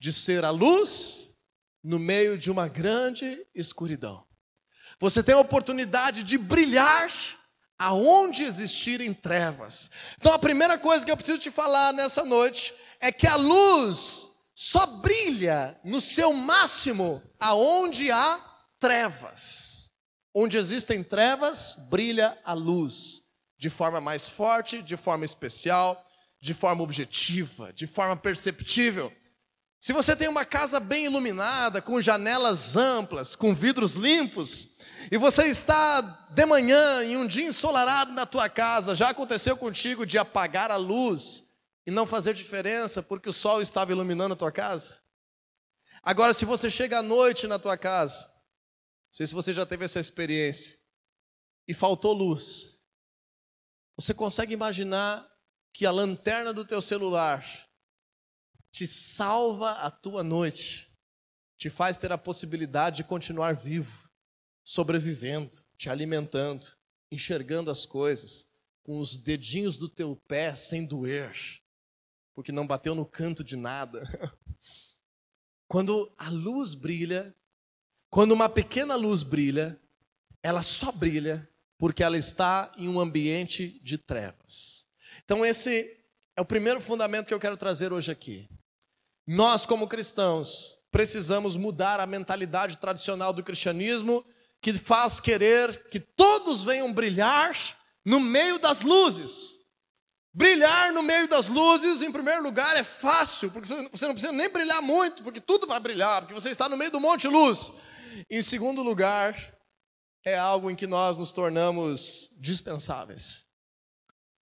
de 0.00 0.12
ser 0.12 0.44
a 0.44 0.50
luz 0.50 1.34
no 1.82 1.98
meio 1.98 2.38
de 2.38 2.50
uma 2.50 2.68
grande 2.68 3.46
escuridão. 3.54 4.26
Você 4.98 5.22
tem 5.22 5.34
a 5.34 5.40
oportunidade 5.40 6.22
de 6.22 6.38
brilhar 6.38 7.10
aonde 7.84 8.44
existirem 8.44 9.12
trevas. 9.12 9.90
Então 10.18 10.32
a 10.32 10.38
primeira 10.38 10.78
coisa 10.78 11.04
que 11.04 11.12
eu 11.12 11.16
preciso 11.16 11.38
te 11.38 11.50
falar 11.50 11.92
nessa 11.92 12.24
noite 12.24 12.72
é 12.98 13.12
que 13.12 13.26
a 13.26 13.36
luz 13.36 14.30
só 14.54 14.86
brilha 14.86 15.78
no 15.84 16.00
seu 16.00 16.32
máximo 16.32 17.22
aonde 17.38 18.10
há 18.10 18.40
trevas. 18.80 19.90
Onde 20.34 20.56
existem 20.56 21.02
trevas, 21.02 21.76
brilha 21.90 22.38
a 22.42 22.54
luz 22.54 23.22
de 23.58 23.68
forma 23.68 24.00
mais 24.00 24.30
forte, 24.30 24.82
de 24.82 24.96
forma 24.96 25.26
especial, 25.26 26.02
de 26.40 26.54
forma 26.54 26.82
objetiva, 26.82 27.70
de 27.74 27.86
forma 27.86 28.16
perceptível. 28.16 29.12
Se 29.78 29.92
você 29.92 30.16
tem 30.16 30.28
uma 30.28 30.46
casa 30.46 30.80
bem 30.80 31.04
iluminada, 31.04 31.82
com 31.82 32.00
janelas 32.00 32.78
amplas, 32.78 33.36
com 33.36 33.54
vidros 33.54 33.92
limpos, 33.92 34.73
e 35.10 35.16
você 35.16 35.44
está 35.44 36.00
de 36.00 36.46
manhã 36.46 37.04
em 37.04 37.16
um 37.16 37.26
dia 37.26 37.46
ensolarado 37.46 38.12
na 38.12 38.26
tua 38.26 38.48
casa, 38.48 38.94
já 38.94 39.10
aconteceu 39.10 39.56
contigo 39.56 40.06
de 40.06 40.18
apagar 40.18 40.70
a 40.70 40.76
luz 40.76 41.44
e 41.86 41.90
não 41.90 42.06
fazer 42.06 42.34
diferença 42.34 43.02
porque 43.02 43.28
o 43.28 43.32
sol 43.32 43.60
estava 43.60 43.92
iluminando 43.92 44.34
a 44.34 44.36
tua 44.36 44.52
casa? 44.52 45.00
Agora, 46.02 46.34
se 46.34 46.44
você 46.44 46.70
chega 46.70 46.98
à 46.98 47.02
noite 47.02 47.46
na 47.46 47.58
tua 47.58 47.76
casa, 47.76 48.26
não 48.26 49.12
sei 49.12 49.26
se 49.26 49.34
você 49.34 49.52
já 49.52 49.64
teve 49.64 49.84
essa 49.84 50.00
experiência, 50.00 50.78
e 51.66 51.72
faltou 51.72 52.12
luz, 52.12 52.82
você 53.96 54.12
consegue 54.12 54.52
imaginar 54.52 55.26
que 55.72 55.86
a 55.86 55.90
lanterna 55.90 56.52
do 56.52 56.64
teu 56.64 56.82
celular 56.82 57.44
te 58.70 58.86
salva 58.86 59.70
a 59.72 59.90
tua 59.90 60.22
noite, 60.22 60.90
te 61.56 61.70
faz 61.70 61.96
ter 61.96 62.12
a 62.12 62.18
possibilidade 62.18 62.96
de 62.96 63.04
continuar 63.04 63.54
vivo, 63.54 64.10
sobrevivendo, 64.64 65.58
te 65.76 65.90
alimentando, 65.90 66.66
enxergando 67.10 67.70
as 67.70 67.84
coisas, 67.84 68.48
com 68.82 68.98
os 68.98 69.16
dedinhos 69.16 69.76
do 69.76 69.88
teu 69.88 70.16
pé 70.16 70.54
sem 70.54 70.84
doer, 70.84 71.32
porque 72.34 72.50
não 72.50 72.66
bateu 72.66 72.94
no 72.94 73.06
canto 73.06 73.44
de 73.44 73.56
nada. 73.56 74.02
Quando 75.68 76.12
a 76.18 76.28
luz 76.28 76.74
brilha, 76.74 77.34
quando 78.10 78.32
uma 78.32 78.48
pequena 78.48 78.94
luz 78.94 79.24
brilha, 79.24 79.80
ela 80.40 80.62
só 80.62 80.92
brilha 80.92 81.48
porque 81.76 82.02
ela 82.02 82.16
está 82.16 82.72
em 82.76 82.88
um 82.88 83.00
ambiente 83.00 83.80
de 83.82 83.98
trevas. 83.98 84.86
Então, 85.24 85.44
esse 85.44 86.00
é 86.36 86.40
o 86.40 86.44
primeiro 86.44 86.80
fundamento 86.80 87.26
que 87.26 87.34
eu 87.34 87.40
quero 87.40 87.56
trazer 87.56 87.92
hoje 87.92 88.12
aqui. 88.12 88.48
Nós, 89.26 89.66
como 89.66 89.88
cristãos, 89.88 90.78
precisamos 90.90 91.56
mudar 91.56 91.98
a 91.98 92.06
mentalidade 92.06 92.78
tradicional 92.78 93.32
do 93.32 93.42
cristianismo 93.42 94.24
que 94.64 94.72
faz 94.72 95.20
querer 95.20 95.90
que 95.90 96.00
todos 96.00 96.64
venham 96.64 96.90
brilhar 96.90 97.54
no 98.02 98.18
meio 98.18 98.58
das 98.58 98.80
luzes. 98.80 99.58
Brilhar 100.32 100.90
no 100.90 101.02
meio 101.02 101.28
das 101.28 101.48
luzes, 101.48 102.00
em 102.00 102.10
primeiro 102.10 102.42
lugar, 102.42 102.74
é 102.74 102.82
fácil, 102.82 103.50
porque 103.50 103.68
você 103.68 104.06
não 104.06 104.14
precisa 104.14 104.32
nem 104.32 104.48
brilhar 104.48 104.80
muito, 104.80 105.22
porque 105.22 105.38
tudo 105.38 105.66
vai 105.66 105.78
brilhar, 105.78 106.22
porque 106.22 106.32
você 106.32 106.48
está 106.48 106.66
no 106.66 106.78
meio 106.78 106.90
do 106.90 106.98
monte 106.98 107.22
de 107.22 107.28
luz. 107.28 107.72
Em 108.30 108.40
segundo 108.40 108.82
lugar, 108.82 109.36
é 110.24 110.34
algo 110.34 110.70
em 110.70 110.74
que 110.74 110.86
nós 110.86 111.18
nos 111.18 111.30
tornamos 111.30 112.30
dispensáveis. 112.40 113.44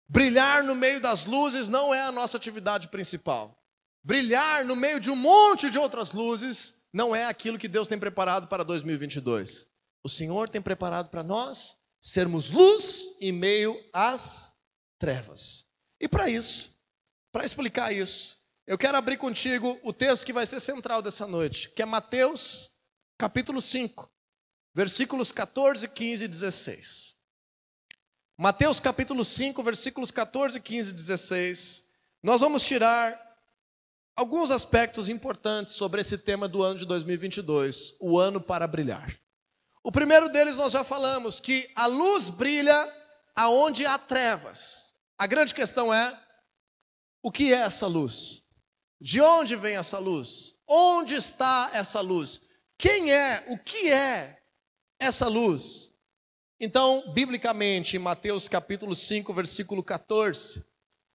Brilhar 0.08 0.62
no 0.62 0.76
meio 0.76 1.00
das 1.00 1.24
luzes 1.24 1.66
não 1.66 1.92
é 1.92 2.00
a 2.00 2.12
nossa 2.12 2.36
atividade 2.36 2.86
principal. 2.88 3.60
Brilhar 4.04 4.64
no 4.64 4.76
meio 4.76 5.00
de 5.00 5.10
um 5.10 5.16
monte 5.16 5.68
de 5.68 5.80
outras 5.80 6.12
luzes 6.12 6.74
não 6.92 7.12
é 7.12 7.24
aquilo 7.24 7.58
que 7.58 7.66
Deus 7.66 7.88
tem 7.88 7.98
preparado 7.98 8.46
para 8.46 8.62
2022. 8.62 9.71
O 10.04 10.08
Senhor 10.08 10.48
tem 10.48 10.60
preparado 10.60 11.08
para 11.08 11.22
nós 11.22 11.78
sermos 12.00 12.50
luz 12.50 13.16
em 13.20 13.30
meio 13.30 13.78
às 13.92 14.52
trevas. 14.98 15.66
E 16.00 16.08
para 16.08 16.28
isso, 16.28 16.76
para 17.30 17.44
explicar 17.44 17.92
isso, 17.92 18.36
eu 18.66 18.76
quero 18.76 18.98
abrir 18.98 19.16
contigo 19.16 19.78
o 19.82 19.92
texto 19.92 20.26
que 20.26 20.32
vai 20.32 20.44
ser 20.44 20.58
central 20.58 21.00
dessa 21.00 21.26
noite, 21.26 21.70
que 21.70 21.82
é 21.82 21.84
Mateus, 21.84 22.72
capítulo 23.16 23.62
5, 23.62 24.10
versículos 24.74 25.30
14, 25.30 25.88
15 25.88 26.24
e 26.24 26.28
16. 26.28 27.16
Mateus 28.36 28.80
capítulo 28.80 29.24
5, 29.24 29.62
versículos 29.62 30.10
14, 30.10 30.60
15 30.60 30.90
e 30.90 30.94
16. 30.94 31.88
Nós 32.22 32.40
vamos 32.40 32.62
tirar 32.62 33.16
alguns 34.16 34.50
aspectos 34.50 35.08
importantes 35.08 35.74
sobre 35.74 36.00
esse 36.00 36.18
tema 36.18 36.48
do 36.48 36.62
ano 36.62 36.78
de 36.78 36.86
2022, 36.86 37.96
o 38.00 38.18
ano 38.18 38.40
para 38.40 38.66
brilhar. 38.66 39.21
O 39.84 39.90
primeiro 39.90 40.28
deles 40.28 40.56
nós 40.56 40.72
já 40.72 40.84
falamos, 40.84 41.40
que 41.40 41.68
a 41.74 41.86
luz 41.86 42.30
brilha 42.30 42.88
aonde 43.34 43.84
há 43.84 43.98
trevas. 43.98 44.94
A 45.18 45.26
grande 45.26 45.54
questão 45.54 45.92
é: 45.92 46.18
o 47.22 47.32
que 47.32 47.52
é 47.52 47.58
essa 47.58 47.86
luz? 47.86 48.42
De 49.00 49.20
onde 49.20 49.56
vem 49.56 49.76
essa 49.76 49.98
luz? 49.98 50.54
Onde 50.68 51.14
está 51.14 51.70
essa 51.72 52.00
luz? 52.00 52.40
Quem 52.78 53.12
é? 53.12 53.44
O 53.48 53.58
que 53.58 53.90
é 53.90 54.40
essa 55.00 55.26
luz? 55.26 55.90
Então, 56.60 57.12
biblicamente, 57.12 57.96
em 57.96 57.98
Mateus 57.98 58.48
capítulo 58.48 58.94
5, 58.94 59.34
versículo 59.34 59.82
14, 59.82 60.64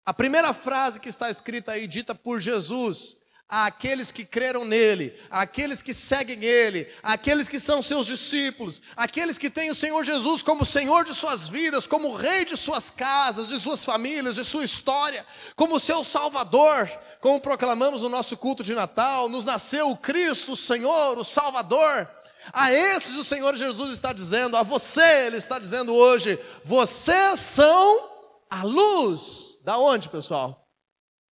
a 0.05 0.13
primeira 0.13 0.53
frase 0.53 0.99
que 0.99 1.07
está 1.07 1.29
escrita 1.29 1.71
aí, 1.71 1.87
dita 1.87 2.13
por 2.13 2.41
Jesus, 2.41 3.17
àqueles 3.49 4.11
que 4.11 4.25
creram 4.25 4.65
nele, 4.65 5.17
àqueles 5.29 5.81
que 5.81 5.93
seguem 5.93 6.43
ele, 6.43 6.87
àqueles 7.01 7.47
que 7.47 7.59
são 7.59 7.81
seus 7.81 8.05
discípulos, 8.05 8.81
àqueles 8.95 9.37
que 9.37 9.49
têm 9.49 9.71
o 9.71 9.75
Senhor 9.75 10.03
Jesus 10.03 10.43
como 10.43 10.65
Senhor 10.65 11.05
de 11.05 11.13
suas 11.13 11.47
vidas, 11.47 11.87
como 11.87 12.13
Rei 12.13 12.43
de 12.43 12.57
suas 12.57 12.89
casas, 12.89 13.47
de 13.47 13.57
suas 13.57 13.85
famílias, 13.85 14.35
de 14.35 14.43
sua 14.43 14.65
história, 14.65 15.25
como 15.55 15.79
seu 15.79 16.03
Salvador, 16.03 16.89
como 17.21 17.39
proclamamos 17.39 18.01
no 18.01 18.09
nosso 18.09 18.35
culto 18.35 18.63
de 18.63 18.75
Natal, 18.75 19.29
nos 19.29 19.45
nasceu 19.45 19.91
o 19.91 19.97
Cristo, 19.97 20.51
o 20.51 20.57
Senhor, 20.57 21.17
o 21.17 21.23
Salvador. 21.23 22.09
A 22.53 22.71
esses 22.71 23.15
o 23.15 23.23
Senhor 23.23 23.55
Jesus 23.57 23.91
está 23.91 24.11
dizendo, 24.13 24.55
a 24.55 24.63
você 24.63 25.25
Ele 25.27 25.37
está 25.37 25.59
dizendo 25.59 25.93
hoje, 25.93 26.39
vocês 26.63 27.39
são 27.39 28.09
a 28.49 28.63
luz, 28.63 29.59
da 29.63 29.77
onde 29.77 30.07
pessoal? 30.09 30.65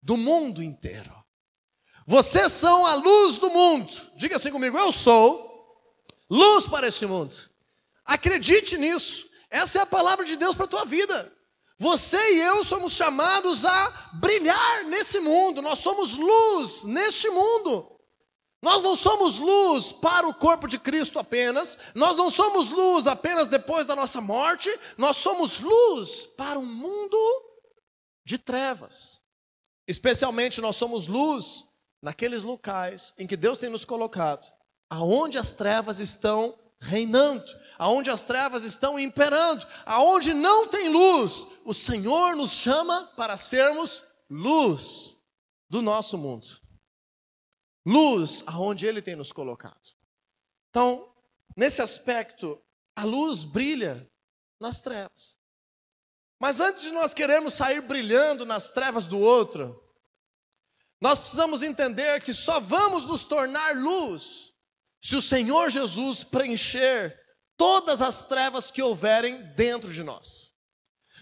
Do 0.02 0.16
mundo 0.16 0.62
inteiro. 0.62 1.19
Vocês 2.10 2.50
são 2.50 2.84
a 2.84 2.94
luz 2.94 3.38
do 3.38 3.48
mundo. 3.50 3.88
Diga 4.16 4.34
assim 4.34 4.50
comigo: 4.50 4.76
eu 4.76 4.90
sou 4.90 5.48
luz 6.28 6.66
para 6.66 6.88
este 6.88 7.06
mundo. 7.06 7.32
Acredite 8.04 8.76
nisso. 8.76 9.28
Essa 9.48 9.78
é 9.78 9.82
a 9.82 9.86
palavra 9.86 10.24
de 10.24 10.34
Deus 10.34 10.56
para 10.56 10.64
a 10.64 10.68
tua 10.68 10.84
vida. 10.84 11.32
Você 11.78 12.18
e 12.34 12.40
eu 12.40 12.64
somos 12.64 12.94
chamados 12.94 13.64
a 13.64 14.10
brilhar 14.14 14.86
nesse 14.86 15.20
mundo. 15.20 15.62
Nós 15.62 15.78
somos 15.78 16.16
luz 16.16 16.82
neste 16.82 17.30
mundo. 17.30 17.88
Nós 18.60 18.82
não 18.82 18.96
somos 18.96 19.38
luz 19.38 19.92
para 19.92 20.26
o 20.26 20.34
corpo 20.34 20.66
de 20.66 20.80
Cristo 20.80 21.16
apenas, 21.16 21.78
nós 21.94 22.16
não 22.16 22.28
somos 22.28 22.68
luz 22.70 23.06
apenas 23.06 23.48
depois 23.48 23.86
da 23.86 23.96
nossa 23.96 24.20
morte, 24.20 24.68
nós 24.98 25.16
somos 25.16 25.60
luz 25.60 26.26
para 26.36 26.58
um 26.58 26.66
mundo 26.66 27.16
de 28.26 28.36
trevas. 28.36 29.22
Especialmente 29.86 30.60
nós 30.60 30.76
somos 30.76 31.06
luz 31.06 31.69
naqueles 32.02 32.42
locais 32.42 33.14
em 33.18 33.26
que 33.26 33.36
Deus 33.36 33.58
tem 33.58 33.68
nos 33.68 33.84
colocado, 33.84 34.46
aonde 34.88 35.38
as 35.38 35.52
trevas 35.52 35.98
estão 35.98 36.56
reinando, 36.80 37.44
aonde 37.78 38.10
as 38.10 38.24
trevas 38.24 38.64
estão 38.64 38.98
imperando, 38.98 39.66
aonde 39.84 40.32
não 40.32 40.66
tem 40.66 40.88
luz, 40.88 41.46
o 41.64 41.74
Senhor 41.74 42.34
nos 42.34 42.52
chama 42.52 43.04
para 43.16 43.36
sermos 43.36 44.04
luz 44.30 45.18
do 45.68 45.82
nosso 45.82 46.16
mundo. 46.16 46.46
Luz 47.86 48.42
aonde 48.46 48.86
ele 48.86 49.02
tem 49.02 49.14
nos 49.14 49.32
colocado. 49.32 49.94
Então, 50.70 51.12
nesse 51.56 51.82
aspecto, 51.82 52.60
a 52.96 53.04
luz 53.04 53.44
brilha 53.44 54.10
nas 54.58 54.80
trevas. 54.80 55.38
Mas 56.40 56.60
antes 56.60 56.82
de 56.82 56.90
nós 56.90 57.12
querermos 57.12 57.54
sair 57.54 57.82
brilhando 57.82 58.46
nas 58.46 58.70
trevas 58.70 59.04
do 59.04 59.18
outro, 59.18 59.82
nós 61.00 61.18
precisamos 61.18 61.62
entender 61.62 62.22
que 62.22 62.32
só 62.32 62.60
vamos 62.60 63.06
nos 63.06 63.24
tornar 63.24 63.76
luz 63.76 64.52
se 65.00 65.16
o 65.16 65.22
Senhor 65.22 65.70
Jesus 65.70 66.22
preencher 66.22 67.18
todas 67.56 68.02
as 68.02 68.22
trevas 68.24 68.70
que 68.70 68.82
houverem 68.82 69.42
dentro 69.54 69.92
de 69.92 70.02
nós. 70.02 70.50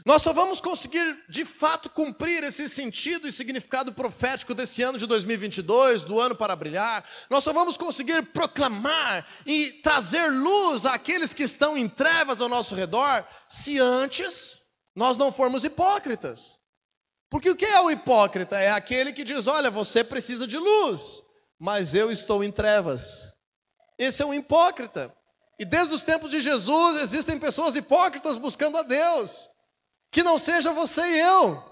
Nós 0.04 0.22
só 0.22 0.32
vamos 0.32 0.60
conseguir 0.60 1.24
de 1.28 1.44
fato 1.44 1.90
cumprir 1.90 2.42
esse 2.44 2.68
sentido 2.68 3.26
e 3.26 3.32
significado 3.32 3.92
profético 3.92 4.54
desse 4.54 4.82
ano 4.82 4.98
de 4.98 5.06
2022, 5.06 6.04
do 6.04 6.20
ano 6.20 6.34
para 6.34 6.56
brilhar. 6.56 7.04
Nós 7.28 7.44
só 7.44 7.52
vamos 7.52 7.76
conseguir 7.76 8.22
proclamar 8.26 9.26
e 9.44 9.72
trazer 9.82 10.28
luz 10.28 10.86
àqueles 10.86 11.34
que 11.34 11.42
estão 11.42 11.76
em 11.76 11.88
trevas 11.88 12.40
ao 12.40 12.48
nosso 12.48 12.74
redor, 12.74 13.24
se 13.48 13.78
antes 13.78 14.62
nós 14.94 15.16
não 15.16 15.32
formos 15.32 15.64
hipócritas. 15.64 16.58
Porque 17.30 17.50
o 17.50 17.56
que 17.56 17.64
é 17.64 17.80
o 17.80 17.90
hipócrita? 17.90 18.56
É 18.58 18.70
aquele 18.70 19.12
que 19.12 19.24
diz: 19.24 19.46
olha, 19.46 19.70
você 19.70 20.02
precisa 20.02 20.46
de 20.46 20.56
luz, 20.56 21.22
mas 21.58 21.94
eu 21.94 22.10
estou 22.10 22.42
em 22.42 22.50
trevas. 22.50 23.32
Esse 23.98 24.22
é 24.22 24.26
um 24.26 24.32
hipócrita. 24.32 25.14
E 25.58 25.64
desde 25.64 25.92
os 25.92 26.02
tempos 26.02 26.30
de 26.30 26.40
Jesus 26.40 27.02
existem 27.02 27.38
pessoas 27.38 27.74
hipócritas 27.74 28.36
buscando 28.36 28.78
a 28.78 28.82
Deus. 28.82 29.48
que 30.10 30.22
não 30.22 30.38
seja 30.38 30.72
você 30.72 31.02
e 31.02 31.18
eu. 31.18 31.62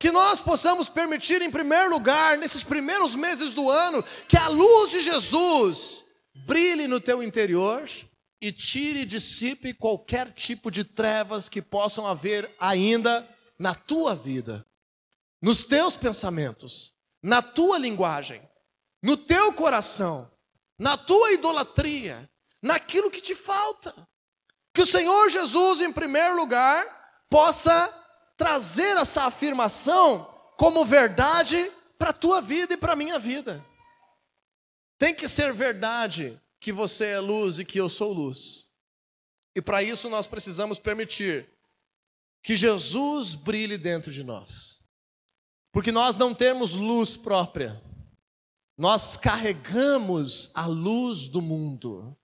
Que 0.00 0.10
nós 0.10 0.40
possamos 0.40 0.88
permitir, 0.88 1.40
em 1.40 1.50
primeiro 1.50 1.90
lugar, 1.90 2.36
nesses 2.36 2.64
primeiros 2.64 3.14
meses 3.14 3.50
do 3.50 3.70
ano, 3.70 4.02
que 4.28 4.36
a 4.36 4.48
luz 4.48 4.90
de 4.90 5.00
Jesus 5.00 6.04
brilhe 6.46 6.88
no 6.88 7.00
teu 7.00 7.22
interior 7.22 7.88
e 8.42 8.50
tire 8.50 9.00
e 9.00 9.04
dissipe 9.04 9.72
qualquer 9.72 10.32
tipo 10.32 10.70
de 10.70 10.82
trevas 10.82 11.48
que 11.48 11.62
possam 11.62 12.06
haver 12.06 12.50
ainda 12.58 13.26
na 13.58 13.74
tua 13.74 14.14
vida, 14.14 14.66
nos 15.40 15.64
teus 15.64 15.96
pensamentos, 15.96 16.94
na 17.22 17.40
tua 17.42 17.78
linguagem, 17.78 18.42
no 19.02 19.16
teu 19.16 19.52
coração, 19.52 20.30
na 20.78 20.96
tua 20.96 21.32
idolatria, 21.32 22.30
naquilo 22.62 23.10
que 23.10 23.20
te 23.20 23.34
falta. 23.34 23.94
Que 24.72 24.82
o 24.82 24.86
Senhor 24.86 25.30
Jesus, 25.30 25.80
em 25.80 25.92
primeiro 25.92 26.36
lugar, 26.36 27.24
possa 27.30 27.88
trazer 28.36 28.96
essa 28.96 29.24
afirmação 29.24 30.24
como 30.56 30.84
verdade 30.84 31.70
para 31.98 32.10
a 32.10 32.14
tua 32.14 32.40
vida 32.40 32.74
e 32.74 32.76
para 32.76 32.94
a 32.94 32.96
minha 32.96 33.18
vida. 33.18 33.64
Tem 34.98 35.14
que 35.14 35.28
ser 35.28 35.52
verdade 35.52 36.40
que 36.60 36.72
você 36.72 37.06
é 37.06 37.20
luz 37.20 37.58
e 37.58 37.64
que 37.64 37.78
eu 37.78 37.88
sou 37.88 38.12
luz. 38.12 38.70
E 39.54 39.62
para 39.62 39.82
isso 39.82 40.08
nós 40.08 40.26
precisamos 40.26 40.78
permitir 40.78 41.48
que 42.44 42.54
Jesus 42.54 43.34
brilhe 43.34 43.78
dentro 43.78 44.12
de 44.12 44.22
nós. 44.22 44.84
Porque 45.72 45.90
nós 45.90 46.14
não 46.14 46.34
temos 46.34 46.74
luz 46.74 47.16
própria. 47.16 47.82
Nós 48.76 49.16
carregamos 49.16 50.50
a 50.54 50.66
luz 50.66 51.26
do 51.26 51.40
mundo. 51.40 52.16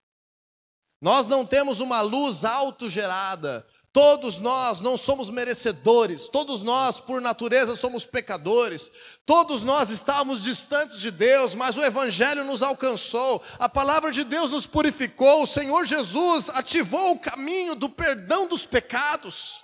Nós 1.00 1.26
não 1.26 1.46
temos 1.46 1.80
uma 1.80 2.02
luz 2.02 2.44
autogerada, 2.44 3.66
Todos 3.92 4.38
nós 4.38 4.80
não 4.80 4.96
somos 4.96 5.28
merecedores, 5.30 6.28
todos 6.28 6.62
nós, 6.62 7.00
por 7.00 7.20
natureza, 7.20 7.74
somos 7.74 8.06
pecadores, 8.06 8.88
todos 9.26 9.64
nós 9.64 9.90
estávamos 9.90 10.40
distantes 10.40 11.00
de 11.00 11.10
Deus, 11.10 11.56
mas 11.56 11.76
o 11.76 11.82
Evangelho 11.82 12.44
nos 12.44 12.62
alcançou, 12.62 13.42
a 13.58 13.68
palavra 13.68 14.12
de 14.12 14.22
Deus 14.22 14.48
nos 14.48 14.64
purificou, 14.64 15.42
o 15.42 15.46
Senhor 15.46 15.86
Jesus 15.86 16.48
ativou 16.50 17.14
o 17.14 17.18
caminho 17.18 17.74
do 17.74 17.88
perdão 17.88 18.46
dos 18.46 18.64
pecados. 18.64 19.60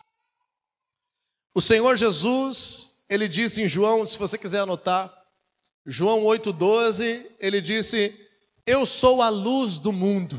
O 1.56 1.60
Senhor 1.62 1.96
Jesus, 1.96 2.98
ele 3.08 3.26
disse 3.26 3.62
em 3.62 3.66
João, 3.66 4.06
se 4.06 4.18
você 4.18 4.36
quiser 4.36 4.60
anotar, 4.60 5.10
João 5.86 6.22
8,12, 6.24 7.24
ele 7.40 7.62
disse: 7.62 8.14
Eu 8.66 8.84
sou 8.84 9.22
a 9.22 9.30
luz 9.30 9.78
do 9.78 9.90
mundo. 9.90 10.36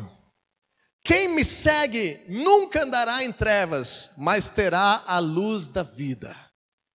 Quem 1.03 1.29
me 1.29 1.43
segue 1.43 2.23
nunca 2.29 2.83
andará 2.83 3.23
em 3.23 3.31
trevas, 3.31 4.11
mas 4.19 4.51
terá 4.51 5.03
a 5.07 5.17
luz 5.17 5.67
da 5.67 5.81
vida. 5.81 6.37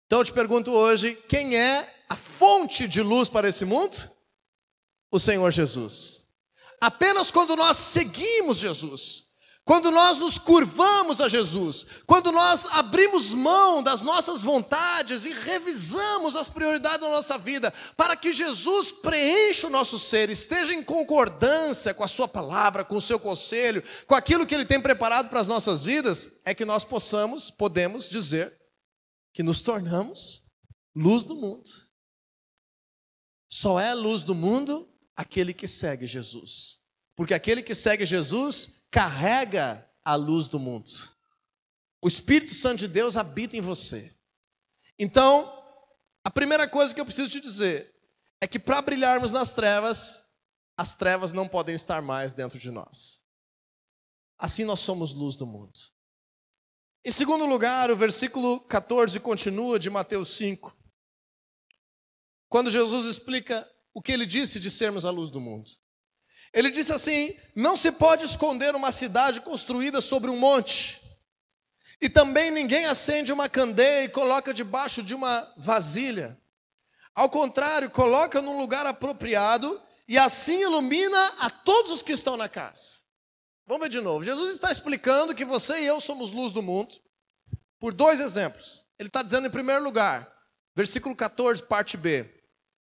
Então 0.06 0.20
eu 0.20 0.26
te 0.26 0.34
pergunto 0.34 0.70
hoje: 0.70 1.16
quem 1.28 1.58
é 1.58 1.92
a 2.08 2.16
fonte 2.16 2.88
de 2.88 3.02
luz 3.02 3.28
para 3.28 3.50
esse 3.50 3.66
mundo? 3.66 4.08
O 5.12 5.20
Senhor 5.20 5.52
Jesus. 5.52 6.28
Apenas 6.80 7.32
quando 7.32 7.56
nós 7.56 7.76
seguimos 7.76 8.60
Jesus, 8.60 9.31
quando 9.64 9.92
nós 9.92 10.18
nos 10.18 10.40
curvamos 10.40 11.22
a 11.22 11.30
Jesus, 11.30 11.86
quando 12.08 12.32
nós 12.32 12.66
abrimos 12.72 13.32
mão 13.32 13.84
das 13.84 14.02
nossas 14.02 14.42
vontades 14.42 15.24
e 15.24 15.34
revisamos 15.34 16.36
as 16.36 16.50
prioridades 16.50 17.00
da 17.00 17.10
nossa 17.10 17.38
vida, 17.38 17.72
para 17.96 18.16
que 18.16 18.34
Jesus 18.34 18.92
preencha 18.92 19.68
o 19.68 19.70
nosso 19.70 20.00
ser, 20.00 20.32
esteja 20.32 20.74
em 20.74 20.84
concordância 20.84 21.94
com 21.94 22.04
a 22.04 22.08
Sua 22.08 22.28
palavra, 22.28 22.84
com 22.84 22.98
o 22.98 23.02
seu 23.02 23.20
conselho, 23.20 23.84
com 24.08 24.16
aquilo 24.16 24.48
que 24.48 24.56
Ele 24.56 24.66
tem 24.66 24.82
preparado 24.82 25.30
para 25.30 25.40
as 25.40 25.48
nossas 25.48 25.84
vidas, 25.84 26.30
é 26.44 26.56
que 26.56 26.66
nós 26.66 26.84
possamos, 26.84 27.52
podemos 27.52 28.10
dizer, 28.10 28.60
que 29.32 29.44
nos 29.44 29.62
tornamos 29.62 30.42
luz 30.96 31.24
do 31.24 31.36
mundo. 31.36 31.70
Só 33.48 33.80
é 33.80 33.94
luz 33.94 34.24
do 34.24 34.34
mundo 34.34 34.92
aquele 35.16 35.54
que 35.54 35.68
segue 35.68 36.08
Jesus. 36.08 36.81
Porque 37.22 37.36
aquele 37.36 37.62
que 37.62 37.76
segue 37.76 38.04
Jesus 38.04 38.88
carrega 38.90 39.88
a 40.04 40.16
luz 40.16 40.48
do 40.48 40.58
mundo. 40.58 40.90
O 42.02 42.08
Espírito 42.08 42.52
Santo 42.56 42.80
de 42.80 42.88
Deus 42.88 43.16
habita 43.16 43.56
em 43.56 43.62
você. 43.62 44.18
Então, 44.98 45.48
a 46.24 46.32
primeira 46.32 46.68
coisa 46.68 46.96
que 46.96 47.00
eu 47.00 47.06
preciso 47.06 47.30
te 47.30 47.40
dizer 47.40 47.94
é 48.42 48.48
que 48.48 48.58
para 48.58 48.82
brilharmos 48.82 49.32
nas 49.32 49.54
trevas, 49.54 50.32
as 50.76 50.96
trevas 50.96 51.32
não 51.32 51.48
podem 51.48 51.76
estar 51.76 52.02
mais 52.02 52.34
dentro 52.34 52.58
de 52.58 52.72
nós. 52.72 53.22
Assim 54.40 54.66
nós 54.66 54.80
somos 54.80 55.14
luz 55.14 55.36
do 55.36 55.46
mundo. 55.46 55.80
Em 57.06 57.12
segundo 57.12 57.46
lugar, 57.46 57.92
o 57.92 57.96
versículo 57.96 58.62
14 58.62 59.20
continua 59.20 59.78
de 59.78 59.92
Mateus 59.92 60.30
5. 60.38 60.76
Quando 62.50 62.72
Jesus 62.72 63.06
explica 63.06 63.72
o 63.94 64.02
que 64.02 64.12
ele 64.12 64.26
disse 64.26 64.60
de 64.60 64.72
sermos 64.72 65.06
a 65.06 65.12
luz 65.12 65.30
do 65.30 65.40
mundo. 65.40 65.80
Ele 66.54 66.70
disse 66.70 66.92
assim: 66.92 67.36
Não 67.56 67.78
se 67.78 67.92
pode 67.92 68.26
esconder 68.26 68.76
uma 68.76 68.92
cidade 68.92 69.42
construída 69.42 70.02
sobre 70.02 70.30
um 70.30 70.38
monte, 70.38 71.02
e 72.02 72.10
também 72.10 72.52
ninguém 72.52 72.86
acende 72.86 73.32
uma 73.32 73.48
candeia 73.48 74.06
e 74.06 74.10
coloca 74.10 74.54
debaixo 74.54 75.04
de 75.04 75.14
uma 75.14 75.52
vasilha. 75.58 76.38
Ao 77.14 77.30
contrário, 77.30 77.90
coloca 77.90 78.42
num 78.42 78.58
lugar 78.58 78.86
apropriado 78.86 79.80
e 80.08 80.18
assim 80.18 80.62
ilumina 80.62 81.34
a 81.40 81.50
todos 81.50 81.92
os 81.92 82.02
que 82.02 82.14
estão 82.14 82.36
na 82.36 82.50
casa. 82.50 83.02
Vamos 83.68 83.84
ver 83.84 83.90
de 83.90 84.02
novo. 84.02 84.24
Jesus 84.24 84.52
está 84.52 84.72
explicando 84.72 85.36
que 85.36 85.46
você 85.46 85.82
e 85.82 85.86
eu 85.86 86.02
somos 86.02 86.32
luz 86.32 86.52
do 86.52 86.64
mundo 86.64 86.96
por 87.80 87.94
dois 87.94 88.20
exemplos. 88.20 88.86
Ele 89.00 89.08
está 89.08 89.24
dizendo, 89.24 89.48
em 89.48 89.52
primeiro 89.52 89.84
lugar, 89.84 90.32
versículo 90.76 91.16
14, 91.16 91.64
parte 91.64 91.98
B. 91.98 92.30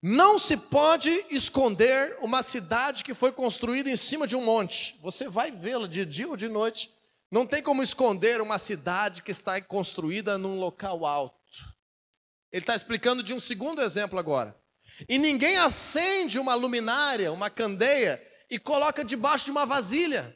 Não 0.02 0.38
se 0.38 0.56
pode 0.56 1.10
esconder 1.28 2.16
uma 2.22 2.42
cidade 2.42 3.04
que 3.04 3.12
foi 3.12 3.32
construída 3.32 3.90
em 3.90 3.96
cima 3.98 4.26
de 4.26 4.34
um 4.34 4.42
monte. 4.42 4.96
Você 5.02 5.28
vai 5.28 5.50
vê-la 5.50 5.86
de 5.86 6.06
dia 6.06 6.26
ou 6.26 6.36
de 6.36 6.48
noite. 6.48 6.90
Não 7.30 7.46
tem 7.46 7.62
como 7.62 7.82
esconder 7.82 8.40
uma 8.40 8.58
cidade 8.58 9.22
que 9.22 9.30
está 9.30 9.60
construída 9.60 10.38
num 10.38 10.58
local 10.58 11.04
alto. 11.04 11.36
Ele 12.50 12.62
está 12.62 12.74
explicando 12.74 13.22
de 13.22 13.34
um 13.34 13.38
segundo 13.38 13.82
exemplo 13.82 14.18
agora. 14.18 14.58
E 15.06 15.18
ninguém 15.18 15.58
acende 15.58 16.38
uma 16.38 16.54
luminária, 16.54 17.30
uma 17.30 17.50
candeia, 17.50 18.20
e 18.48 18.58
coloca 18.58 19.04
debaixo 19.04 19.44
de 19.44 19.50
uma 19.50 19.66
vasilha. 19.66 20.34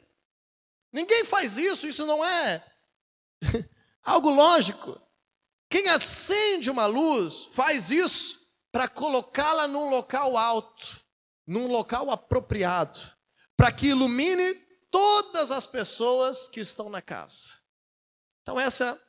Ninguém 0.93 1.25
faz 1.25 1.57
isso, 1.57 1.87
isso 1.87 2.05
não 2.05 2.23
é 2.23 2.63
algo 4.03 4.29
lógico. 4.29 5.01
Quem 5.69 5.89
acende 5.89 6.69
uma 6.69 6.85
luz 6.85 7.49
faz 7.51 7.89
isso 7.89 8.44
para 8.75 8.89
colocá-la 8.89 9.69
num 9.69 9.89
local 9.89 10.35
alto, 10.35 10.99
num 11.47 11.65
local 11.67 12.11
apropriado, 12.11 12.99
para 13.55 13.71
que 13.71 13.87
ilumine 13.87 14.53
todas 14.91 15.49
as 15.49 15.65
pessoas 15.65 16.49
que 16.49 16.59
estão 16.59 16.89
na 16.89 17.01
casa. 17.01 17.61
Então, 18.41 18.59
essa 18.59 19.01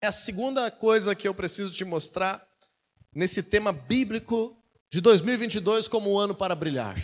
é 0.00 0.06
a 0.06 0.12
segunda 0.12 0.70
coisa 0.70 1.14
que 1.14 1.28
eu 1.28 1.34
preciso 1.34 1.74
te 1.74 1.84
mostrar 1.84 2.42
nesse 3.14 3.42
tema 3.42 3.70
bíblico 3.70 4.56
de 4.90 5.02
2022 5.02 5.86
como 5.86 6.14
um 6.14 6.18
ano 6.18 6.34
para 6.34 6.54
brilhar. 6.54 6.96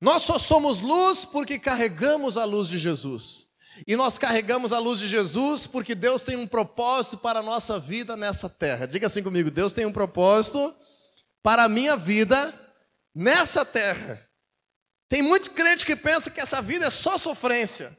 Nós 0.00 0.22
só 0.22 0.38
somos 0.38 0.80
luz 0.80 1.24
porque 1.24 1.58
carregamos 1.58 2.36
a 2.36 2.44
luz 2.44 2.68
de 2.68 2.78
Jesus. 2.78 3.47
E 3.86 3.96
nós 3.96 4.18
carregamos 4.18 4.72
a 4.72 4.78
luz 4.78 4.98
de 4.98 5.06
Jesus 5.06 5.66
porque 5.66 5.94
Deus 5.94 6.22
tem 6.22 6.36
um 6.36 6.46
propósito 6.46 7.18
para 7.18 7.40
a 7.40 7.42
nossa 7.42 7.78
vida 7.78 8.16
nessa 8.16 8.48
terra. 8.48 8.86
Diga 8.86 9.06
assim 9.06 9.22
comigo: 9.22 9.50
Deus 9.50 9.72
tem 9.72 9.86
um 9.86 9.92
propósito 9.92 10.74
para 11.42 11.64
a 11.64 11.68
minha 11.68 11.96
vida 11.96 12.52
nessa 13.14 13.64
terra. 13.64 14.22
Tem 15.08 15.22
muito 15.22 15.50
crente 15.52 15.86
que 15.86 15.96
pensa 15.96 16.30
que 16.30 16.40
essa 16.40 16.60
vida 16.60 16.86
é 16.86 16.90
só 16.90 17.16
sofrência. 17.16 17.96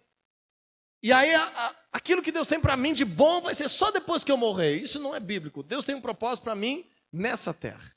E 1.01 1.11
aí, 1.13 1.33
a, 1.33 1.41
a, 1.41 1.75
aquilo 1.93 2.21
que 2.21 2.31
Deus 2.31 2.47
tem 2.47 2.59
para 2.59 2.77
mim 2.77 2.93
de 2.93 3.05
bom 3.05 3.41
vai 3.41 3.55
ser 3.55 3.67
só 3.67 3.89
depois 3.89 4.23
que 4.23 4.31
eu 4.31 4.37
morrer. 4.37 4.75
Isso 4.75 4.99
não 4.99 5.15
é 5.15 5.19
bíblico. 5.19 5.63
Deus 5.63 5.85
tem 5.85 5.95
um 5.95 6.01
propósito 6.01 6.43
para 6.43 6.55
mim 6.55 6.85
nessa 7.11 7.53
terra. 7.53 7.95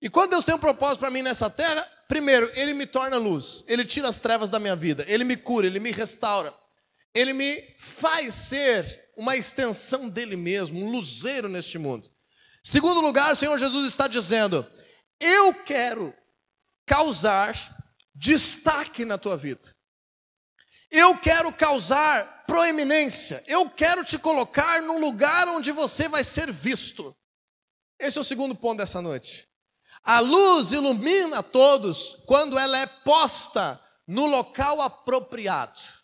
E 0.00 0.08
quando 0.08 0.30
Deus 0.30 0.44
tem 0.44 0.54
um 0.54 0.58
propósito 0.58 1.00
para 1.00 1.10
mim 1.10 1.22
nessa 1.22 1.50
terra, 1.50 1.86
primeiro, 2.08 2.50
Ele 2.54 2.72
me 2.72 2.86
torna 2.86 3.16
luz, 3.16 3.64
Ele 3.66 3.84
tira 3.84 4.08
as 4.08 4.18
trevas 4.18 4.48
da 4.48 4.58
minha 4.58 4.76
vida, 4.76 5.04
Ele 5.08 5.24
me 5.24 5.36
cura, 5.36 5.66
Ele 5.66 5.80
me 5.80 5.90
restaura 5.90 6.54
ele 7.16 7.32
me 7.32 7.62
faz 7.78 8.34
ser 8.34 9.10
uma 9.16 9.34
extensão 9.34 10.06
dele 10.06 10.36
mesmo, 10.36 10.84
um 10.84 10.90
luzeiro 10.90 11.48
neste 11.48 11.78
mundo. 11.78 12.10
Segundo 12.62 13.00
lugar, 13.00 13.32
o 13.32 13.36
Senhor 13.36 13.58
Jesus 13.58 13.86
está 13.86 14.06
dizendo: 14.06 14.66
Eu 15.18 15.54
quero 15.54 16.14
causar 16.84 17.74
destaque 18.14 19.06
na 19.06 19.16
tua 19.16 19.34
vida. 19.34 19.74
Eu 20.90 21.16
quero 21.16 21.50
causar 21.54 22.44
proeminência. 22.46 23.42
Eu 23.46 23.70
quero 23.70 24.04
te 24.04 24.18
colocar 24.18 24.82
num 24.82 25.00
lugar 25.00 25.48
onde 25.48 25.72
você 25.72 26.10
vai 26.10 26.22
ser 26.22 26.52
visto. 26.52 27.16
Esse 27.98 28.18
é 28.18 28.20
o 28.20 28.24
segundo 28.24 28.54
ponto 28.54 28.78
dessa 28.78 29.00
noite. 29.00 29.48
A 30.04 30.20
luz 30.20 30.70
ilumina 30.70 31.42
todos 31.42 32.22
quando 32.26 32.58
ela 32.58 32.78
é 32.78 32.86
posta 32.86 33.80
no 34.06 34.26
local 34.26 34.82
apropriado. 34.82 35.95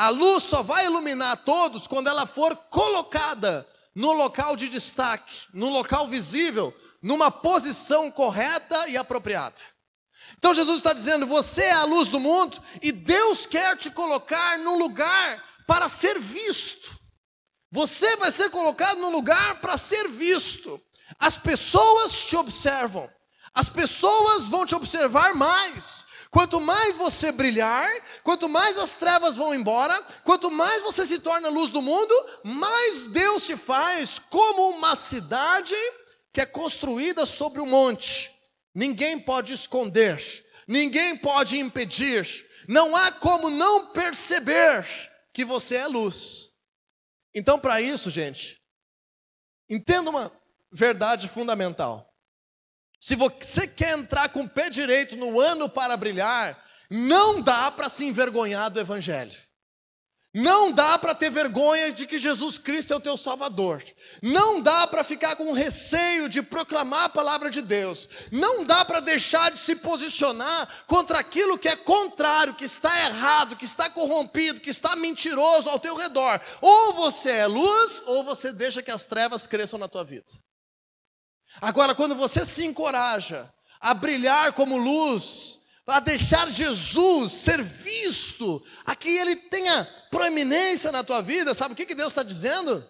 A 0.00 0.08
luz 0.08 0.44
só 0.44 0.62
vai 0.62 0.86
iluminar 0.86 1.36
todos 1.44 1.86
quando 1.86 2.08
ela 2.08 2.24
for 2.24 2.56
colocada 2.56 3.68
no 3.94 4.12
local 4.12 4.56
de 4.56 4.66
destaque, 4.66 5.42
no 5.52 5.68
local 5.68 6.08
visível, 6.08 6.74
numa 7.02 7.30
posição 7.30 8.10
correta 8.10 8.88
e 8.88 8.96
apropriada. 8.96 9.60
Então 10.38 10.54
Jesus 10.54 10.78
está 10.78 10.94
dizendo: 10.94 11.26
você 11.26 11.64
é 11.64 11.72
a 11.72 11.84
luz 11.84 12.08
do 12.08 12.18
mundo 12.18 12.58
e 12.80 12.90
Deus 12.90 13.44
quer 13.44 13.76
te 13.76 13.90
colocar 13.90 14.58
num 14.60 14.78
lugar 14.78 15.44
para 15.66 15.86
ser 15.86 16.18
visto. 16.18 16.98
Você 17.70 18.16
vai 18.16 18.30
ser 18.30 18.48
colocado 18.48 19.00
num 19.00 19.12
lugar 19.12 19.56
para 19.56 19.76
ser 19.76 20.08
visto. 20.08 20.80
As 21.18 21.36
pessoas 21.36 22.24
te 22.24 22.36
observam. 22.36 23.06
As 23.52 23.68
pessoas 23.68 24.48
vão 24.48 24.64
te 24.64 24.74
observar 24.74 25.34
mais. 25.34 26.06
Quanto 26.30 26.60
mais 26.60 26.96
você 26.96 27.32
brilhar, 27.32 27.90
quanto 28.22 28.48
mais 28.48 28.78
as 28.78 28.94
trevas 28.94 29.36
vão 29.36 29.52
embora, 29.52 30.00
quanto 30.22 30.48
mais 30.48 30.82
você 30.82 31.04
se 31.04 31.18
torna 31.18 31.48
luz 31.48 31.70
do 31.70 31.82
mundo, 31.82 32.14
mais 32.44 33.08
Deus 33.08 33.46
te 33.46 33.56
faz 33.56 34.18
como 34.18 34.70
uma 34.70 34.94
cidade 34.94 35.74
que 36.32 36.40
é 36.40 36.46
construída 36.46 37.26
sobre 37.26 37.60
um 37.60 37.66
monte. 37.66 38.30
Ninguém 38.72 39.18
pode 39.18 39.52
esconder, 39.52 40.22
ninguém 40.68 41.16
pode 41.16 41.58
impedir, 41.58 42.46
não 42.68 42.94
há 42.94 43.10
como 43.10 43.50
não 43.50 43.88
perceber 43.88 44.86
que 45.32 45.44
você 45.44 45.76
é 45.76 45.88
luz. 45.88 46.50
Então, 47.34 47.58
para 47.58 47.80
isso, 47.80 48.08
gente, 48.08 48.60
entenda 49.68 50.10
uma 50.10 50.32
verdade 50.72 51.28
fundamental. 51.28 52.09
Se 53.00 53.16
você 53.16 53.66
quer 53.66 53.98
entrar 53.98 54.28
com 54.28 54.42
o 54.42 54.48
pé 54.48 54.68
direito 54.68 55.16
no 55.16 55.40
ano 55.40 55.70
para 55.70 55.96
brilhar, 55.96 56.62
não 56.90 57.40
dá 57.40 57.70
para 57.70 57.88
se 57.88 58.04
envergonhar 58.04 58.70
do 58.70 58.78
Evangelho. 58.78 59.36
Não 60.32 60.70
dá 60.70 60.96
para 60.96 61.12
ter 61.12 61.28
vergonha 61.28 61.90
de 61.90 62.06
que 62.06 62.16
Jesus 62.16 62.56
Cristo 62.56 62.92
é 62.92 62.96
o 62.96 63.00
teu 63.00 63.16
Salvador. 63.16 63.82
Não 64.22 64.60
dá 64.60 64.86
para 64.86 65.02
ficar 65.02 65.34
com 65.34 65.52
receio 65.52 66.28
de 66.28 66.40
proclamar 66.40 67.06
a 67.06 67.08
palavra 67.08 67.50
de 67.50 67.60
Deus. 67.60 68.08
Não 68.30 68.64
dá 68.64 68.84
para 68.84 69.00
deixar 69.00 69.50
de 69.50 69.58
se 69.58 69.74
posicionar 69.76 70.68
contra 70.86 71.18
aquilo 71.18 71.58
que 71.58 71.68
é 71.68 71.74
contrário, 71.74 72.54
que 72.54 72.64
está 72.64 72.96
errado, 73.06 73.56
que 73.56 73.64
está 73.64 73.90
corrompido, 73.90 74.60
que 74.60 74.70
está 74.70 74.94
mentiroso 74.94 75.68
ao 75.68 75.80
teu 75.80 75.96
redor. 75.96 76.40
Ou 76.60 76.92
você 76.92 77.30
é 77.30 77.46
luz, 77.48 78.02
ou 78.06 78.22
você 78.22 78.52
deixa 78.52 78.82
que 78.82 78.90
as 78.92 79.04
trevas 79.04 79.48
cresçam 79.48 79.80
na 79.80 79.88
tua 79.88 80.04
vida. 80.04 80.30
Agora, 81.60 81.94
quando 81.94 82.14
você 82.14 82.44
se 82.44 82.64
encoraja 82.64 83.50
a 83.80 83.94
brilhar 83.94 84.52
como 84.52 84.76
luz, 84.76 85.60
a 85.86 86.00
deixar 86.00 86.50
Jesus 86.50 87.32
ser 87.32 87.62
visto, 87.62 88.62
a 88.84 88.94
que 88.94 89.08
Ele 89.08 89.34
tenha 89.34 89.84
proeminência 90.10 90.92
na 90.92 91.02
tua 91.02 91.20
vida, 91.20 91.54
sabe 91.54 91.72
o 91.72 91.76
que, 91.76 91.86
que 91.86 91.94
Deus 91.94 92.12
está 92.12 92.22
dizendo? 92.22 92.86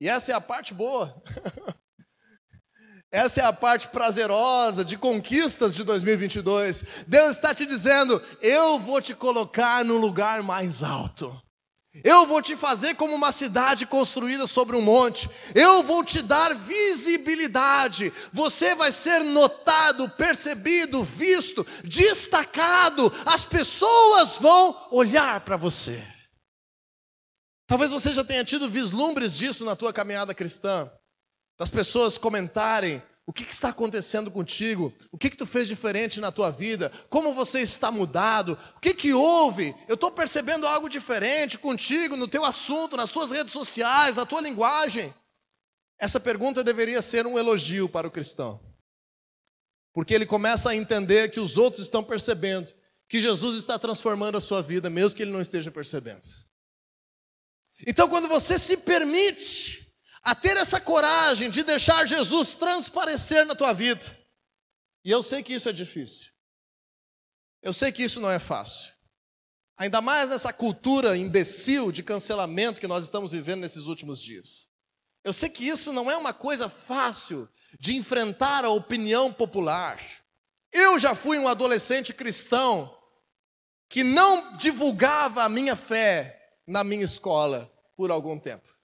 E 0.00 0.08
essa 0.08 0.32
é 0.32 0.34
a 0.34 0.40
parte 0.40 0.74
boa. 0.74 1.14
Essa 3.10 3.40
é 3.40 3.44
a 3.44 3.54
parte 3.54 3.88
prazerosa 3.88 4.84
de 4.84 4.98
conquistas 4.98 5.74
de 5.74 5.82
2022. 5.82 6.84
Deus 7.06 7.36
está 7.36 7.54
te 7.54 7.64
dizendo: 7.64 8.22
eu 8.42 8.78
vou 8.78 9.00
te 9.00 9.14
colocar 9.14 9.82
no 9.82 9.96
lugar 9.96 10.42
mais 10.42 10.82
alto. 10.82 11.42
Eu 12.04 12.26
vou 12.26 12.42
te 12.42 12.56
fazer 12.56 12.94
como 12.94 13.14
uma 13.14 13.32
cidade 13.32 13.86
construída 13.86 14.46
sobre 14.46 14.76
um 14.76 14.80
monte. 14.80 15.28
Eu 15.54 15.82
vou 15.82 16.04
te 16.04 16.22
dar 16.22 16.54
visibilidade. 16.54 18.12
Você 18.32 18.74
vai 18.74 18.92
ser 18.92 19.24
notado, 19.24 20.08
percebido, 20.10 21.02
visto, 21.02 21.66
destacado. 21.84 23.12
As 23.24 23.44
pessoas 23.44 24.36
vão 24.36 24.88
olhar 24.90 25.40
para 25.40 25.56
você. 25.56 26.02
Talvez 27.66 27.90
você 27.90 28.12
já 28.12 28.24
tenha 28.24 28.44
tido 28.44 28.70
vislumbres 28.70 29.34
disso 29.34 29.64
na 29.64 29.76
tua 29.76 29.92
caminhada 29.92 30.34
cristã. 30.34 30.90
Das 31.58 31.70
pessoas 31.70 32.16
comentarem 32.16 33.02
o 33.28 33.32
que, 33.32 33.44
que, 33.44 33.52
está 33.52 33.68
acontecendo 33.68 34.30
contigo? 34.30 34.90
O 35.12 35.18
que, 35.18 35.28
que 35.28 35.36
tu 35.36 35.44
fez 35.44 35.68
diferente 35.68 36.18
na 36.18 36.32
tua 36.32 36.50
vida? 36.50 36.90
Como 37.10 37.34
você 37.34 37.60
está 37.60 37.92
mudado? 37.92 38.58
O 38.74 38.80
que, 38.80 38.94
que 38.94 39.12
houve? 39.12 39.74
Eu 39.86 39.96
estou 39.96 40.10
percebendo 40.10 40.66
algo 40.66 40.88
diferente 40.88 41.58
contigo, 41.58 42.16
no 42.16 42.26
teu 42.26 42.42
assunto, 42.42 42.96
nas 42.96 43.10
tuas 43.10 43.30
redes 43.30 43.52
sociais, 43.52 44.16
na 44.16 44.24
tua 44.24 44.40
linguagem. 44.40 45.12
Essa 45.98 46.18
pergunta 46.18 46.64
deveria 46.64 47.02
ser 47.02 47.26
um 47.26 47.38
elogio 47.38 47.86
para 47.86 48.08
o 48.08 48.10
cristão. 48.10 48.58
Porque 49.92 50.14
ele 50.14 50.24
começa 50.24 50.70
a 50.70 50.74
entender 50.74 51.30
que 51.30 51.38
os 51.38 51.58
outros 51.58 51.82
estão 51.82 52.02
percebendo 52.02 52.72
que 53.06 53.20
Jesus 53.20 53.58
está 53.58 53.78
transformando 53.78 54.38
a 54.38 54.40
sua 54.40 54.62
vida, 54.62 54.88
mesmo 54.88 55.14
que 55.14 55.22
ele 55.22 55.32
não 55.32 55.42
esteja 55.42 55.70
percebendo. 55.70 56.22
Então, 57.86 58.08
quando 58.08 58.26
você 58.26 58.58
se 58.58 58.78
permite 58.78 59.87
a 60.28 60.34
ter 60.34 60.58
essa 60.58 60.78
coragem 60.78 61.48
de 61.48 61.62
deixar 61.62 62.06
Jesus 62.06 62.52
transparecer 62.52 63.46
na 63.46 63.54
tua 63.54 63.72
vida. 63.72 64.04
E 65.02 65.10
eu 65.10 65.22
sei 65.22 65.42
que 65.42 65.54
isso 65.54 65.70
é 65.70 65.72
difícil. 65.72 66.30
Eu 67.62 67.72
sei 67.72 67.90
que 67.90 68.02
isso 68.02 68.20
não 68.20 68.30
é 68.30 68.38
fácil. 68.38 68.92
Ainda 69.78 70.02
mais 70.02 70.28
nessa 70.28 70.52
cultura 70.52 71.16
imbecil 71.16 71.90
de 71.90 72.02
cancelamento 72.02 72.78
que 72.78 72.86
nós 72.86 73.04
estamos 73.04 73.32
vivendo 73.32 73.60
nesses 73.60 73.86
últimos 73.86 74.20
dias. 74.20 74.68
Eu 75.24 75.32
sei 75.32 75.48
que 75.48 75.66
isso 75.66 75.94
não 75.94 76.10
é 76.10 76.16
uma 76.18 76.34
coisa 76.34 76.68
fácil 76.68 77.48
de 77.80 77.96
enfrentar 77.96 78.66
a 78.66 78.70
opinião 78.70 79.32
popular. 79.32 79.98
Eu 80.70 80.98
já 80.98 81.14
fui 81.14 81.38
um 81.38 81.48
adolescente 81.48 82.12
cristão 82.12 82.94
que 83.88 84.04
não 84.04 84.58
divulgava 84.58 85.44
a 85.44 85.48
minha 85.48 85.74
fé 85.74 86.58
na 86.66 86.84
minha 86.84 87.06
escola 87.06 87.72
por 87.96 88.10
algum 88.10 88.38
tempo. 88.38 88.77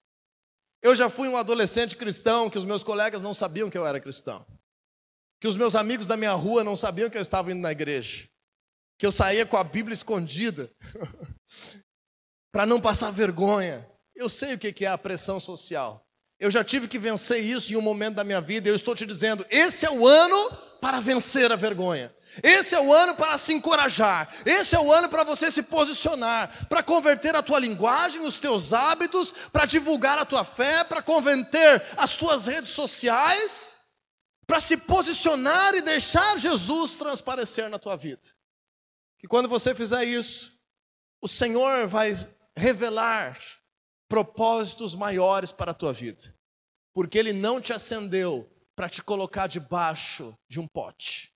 Eu 0.85 0.94
já 0.94 1.09
fui 1.09 1.29
um 1.29 1.37
adolescente 1.38 1.97
cristão 1.97 2.51
que 2.51 2.59
os 2.59 2.64
meus 2.66 2.85
colegas 2.85 3.23
não 3.23 3.33
sabiam 3.33 3.70
que 3.70 3.79
eu 3.79 3.87
era 3.87 3.99
cristão. 3.99 4.44
Que 5.40 5.49
os 5.49 5.57
meus 5.57 5.75
amigos 5.75 6.07
da 6.07 6.14
minha 6.14 6.35
rua 6.35 6.62
não 6.62 6.77
sabiam 6.77 7.09
que 7.09 7.16
eu 7.16 7.23
estava 7.23 7.51
indo 7.51 7.62
na 7.62 7.73
igreja. 7.73 8.29
Que 8.99 9.07
eu 9.07 9.11
saía 9.11 9.47
com 9.47 9.57
a 9.57 9.64
Bíblia 9.64 9.94
escondida. 9.94 10.70
para 12.53 12.66
não 12.66 12.79
passar 12.79 13.11
vergonha. 13.11 13.88
Eu 14.14 14.29
sei 14.29 14.53
o 14.53 14.59
que 14.59 14.85
é 14.85 14.88
a 14.88 14.99
pressão 14.99 15.40
social. 15.40 16.07
Eu 16.38 16.51
já 16.51 16.62
tive 16.62 16.87
que 16.87 16.99
vencer 16.99 17.42
isso 17.42 17.73
em 17.73 17.77
um 17.77 17.81
momento 17.81 18.16
da 18.16 18.25
minha 18.25 18.42
vida. 18.42 18.68
Eu 18.68 18.77
estou 18.77 18.94
te 18.94 19.07
dizendo: 19.07 19.47
esse 19.49 19.87
é 19.87 19.90
o 19.90 20.07
ano 20.07 20.51
para 20.83 21.01
vencer 21.01 21.51
a 21.51 21.57
vergonha. 21.57 22.14
Esse 22.42 22.75
é 22.75 22.81
o 22.81 22.92
ano 22.92 23.14
para 23.14 23.38
se 23.38 23.53
encorajar. 23.53 24.29
Esse 24.44 24.75
é 24.75 24.81
o 24.81 24.92
ano 24.92 25.09
para 25.09 25.25
você 25.25 25.51
se 25.51 25.62
posicionar, 25.62 26.66
para 26.68 26.83
converter 26.83 27.37
a 27.37 27.42
tua 27.42 27.59
linguagem, 27.59 28.23
os 28.23 28.38
teus 28.38 28.73
hábitos, 28.73 29.33
para 29.53 29.66
divulgar 29.66 30.18
a 30.18 30.25
tua 30.25 30.44
fé, 30.44 30.85
para 30.85 31.03
converter 31.03 31.83
as 31.97 32.14
tuas 32.14 32.47
redes 32.47 32.70
sociais, 32.70 33.77
para 34.47 34.61
se 34.61 34.77
posicionar 34.77 35.75
e 35.75 35.83
deixar 35.83 36.38
Jesus 36.38 36.97
transparecer 36.97 37.68
na 37.68 37.79
tua 37.79 37.97
vida. 37.97 38.23
Que 39.18 39.27
quando 39.27 39.49
você 39.49 39.75
fizer 39.75 40.05
isso, 40.05 40.59
o 41.20 41.29
Senhor 41.29 41.87
vai 41.87 42.12
revelar 42.57 43.38
propósitos 44.09 44.94
maiores 44.94 45.51
para 45.51 45.70
a 45.70 45.75
tua 45.75 45.92
vida. 45.92 46.23
Porque 46.92 47.18
ele 47.18 47.33
não 47.33 47.61
te 47.61 47.73
acendeu 47.73 48.49
para 48.77 48.88
te 48.88 49.03
colocar 49.03 49.47
debaixo 49.47 50.37
de 50.49 50.61
um 50.61 50.66
pote. 50.68 51.34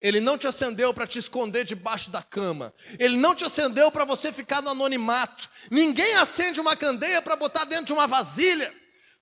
Ele 0.00 0.20
não 0.20 0.38
te 0.38 0.46
acendeu 0.46 0.94
para 0.94 1.06
te 1.06 1.18
esconder 1.18 1.64
debaixo 1.64 2.10
da 2.10 2.22
cama. 2.22 2.72
Ele 2.98 3.16
não 3.16 3.34
te 3.34 3.44
acendeu 3.44 3.90
para 3.90 4.04
você 4.04 4.32
ficar 4.32 4.62
no 4.62 4.70
anonimato. 4.70 5.48
Ninguém 5.70 6.14
acende 6.14 6.60
uma 6.60 6.76
candeia 6.76 7.20
para 7.20 7.34
botar 7.34 7.64
dentro 7.64 7.86
de 7.86 7.92
uma 7.92 8.06
vasilha. 8.06 8.72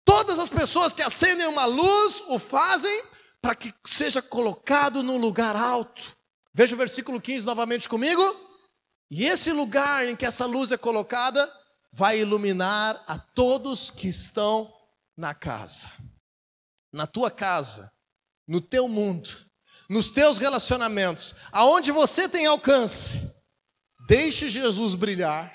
Todas 0.04 0.38
as 0.38 0.50
pessoas 0.50 0.92
que 0.92 1.02
acendem 1.02 1.46
uma 1.46 1.64
luz 1.64 2.22
o 2.28 2.38
fazem 2.38 3.02
para 3.40 3.54
que 3.54 3.72
seja 3.86 4.20
colocado 4.20 5.02
num 5.02 5.16
lugar 5.16 5.56
alto. 5.56 6.14
Veja 6.52 6.74
o 6.74 6.78
versículo 6.78 7.20
15 7.20 7.46
novamente 7.46 7.88
comigo. 7.88 8.22
E 9.10 9.24
esse 9.24 9.52
lugar 9.52 10.06
em 10.06 10.14
que 10.14 10.26
essa 10.26 10.44
luz 10.44 10.72
é 10.72 10.76
colocada 10.76 11.50
vai 11.90 12.20
iluminar 12.20 13.02
a 13.06 13.18
todos 13.18 13.90
que 13.90 14.08
estão 14.08 14.70
na 15.16 15.32
casa. 15.32 15.90
Na 16.92 17.06
tua 17.06 17.30
casa, 17.30 17.90
no 18.46 18.60
teu 18.60 18.86
mundo 18.88 19.45
nos 19.88 20.10
teus 20.10 20.38
relacionamentos, 20.38 21.34
aonde 21.52 21.92
você 21.92 22.28
tem 22.28 22.46
alcance, 22.46 23.20
deixe 24.08 24.50
Jesus 24.50 24.94
brilhar. 24.94 25.54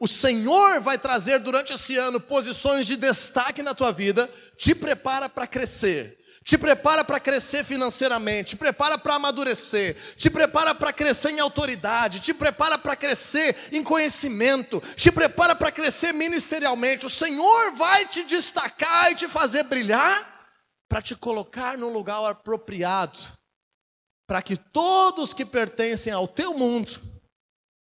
O 0.00 0.06
Senhor 0.06 0.80
vai 0.80 0.96
trazer 0.96 1.38
durante 1.40 1.72
esse 1.72 1.96
ano 1.96 2.20
posições 2.20 2.86
de 2.86 2.96
destaque 2.96 3.62
na 3.62 3.74
tua 3.74 3.92
vida, 3.92 4.30
te 4.56 4.74
prepara 4.74 5.28
para 5.28 5.46
crescer. 5.46 6.16
Te 6.44 6.56
prepara 6.56 7.04
para 7.04 7.20
crescer 7.20 7.62
financeiramente, 7.62 8.50
te 8.50 8.56
prepara 8.56 8.96
para 8.96 9.16
amadurecer, 9.16 9.94
te 10.16 10.30
prepara 10.30 10.74
para 10.74 10.94
crescer 10.94 11.32
em 11.32 11.40
autoridade, 11.40 12.20
te 12.20 12.32
prepara 12.32 12.78
para 12.78 12.96
crescer 12.96 13.54
em 13.70 13.82
conhecimento, 13.82 14.82
te 14.96 15.12
prepara 15.12 15.54
para 15.54 15.70
crescer 15.70 16.14
ministerialmente. 16.14 17.04
O 17.04 17.10
Senhor 17.10 17.72
vai 17.72 18.06
te 18.06 18.24
destacar 18.24 19.12
e 19.12 19.16
te 19.16 19.28
fazer 19.28 19.64
brilhar 19.64 20.48
para 20.88 21.02
te 21.02 21.14
colocar 21.14 21.76
no 21.76 21.92
lugar 21.92 22.24
apropriado 22.24 23.18
para 24.28 24.42
que 24.42 24.58
todos 24.58 25.32
que 25.32 25.46
pertencem 25.46 26.12
ao 26.12 26.28
teu 26.28 26.52
mundo 26.52 27.00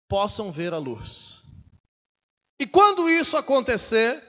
possam 0.07 0.49
ver 0.49 0.73
a 0.73 0.77
luz. 0.77 1.43
E 2.57 2.65
quando 2.65 3.10
isso 3.10 3.36
acontecer, 3.36 4.23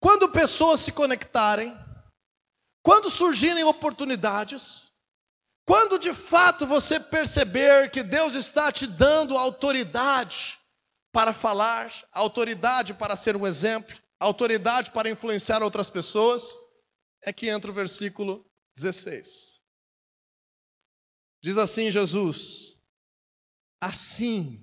quando 0.00 0.30
pessoas 0.30 0.80
se 0.80 0.90
conectarem, 0.90 1.76
quando 2.82 3.10
surgirem 3.10 3.62
oportunidades, 3.62 4.90
quando 5.66 5.98
de 5.98 6.14
fato 6.14 6.66
você 6.66 6.98
perceber 6.98 7.90
que 7.90 8.02
Deus 8.02 8.34
está 8.34 8.72
te 8.72 8.86
dando 8.86 9.36
autoridade 9.36 10.58
para 11.12 11.34
falar, 11.34 11.92
autoridade 12.10 12.94
para 12.94 13.14
ser 13.16 13.36
um 13.36 13.46
exemplo, 13.46 13.96
autoridade 14.18 14.90
para 14.90 15.10
influenciar 15.10 15.62
outras 15.62 15.90
pessoas, 15.90 16.56
é 17.22 17.34
que 17.34 17.48
entra 17.48 17.70
o 17.70 17.74
versículo 17.74 18.44
16. 18.74 19.63
Diz 21.44 21.58
assim 21.58 21.90
Jesus: 21.90 22.78
Assim 23.78 24.58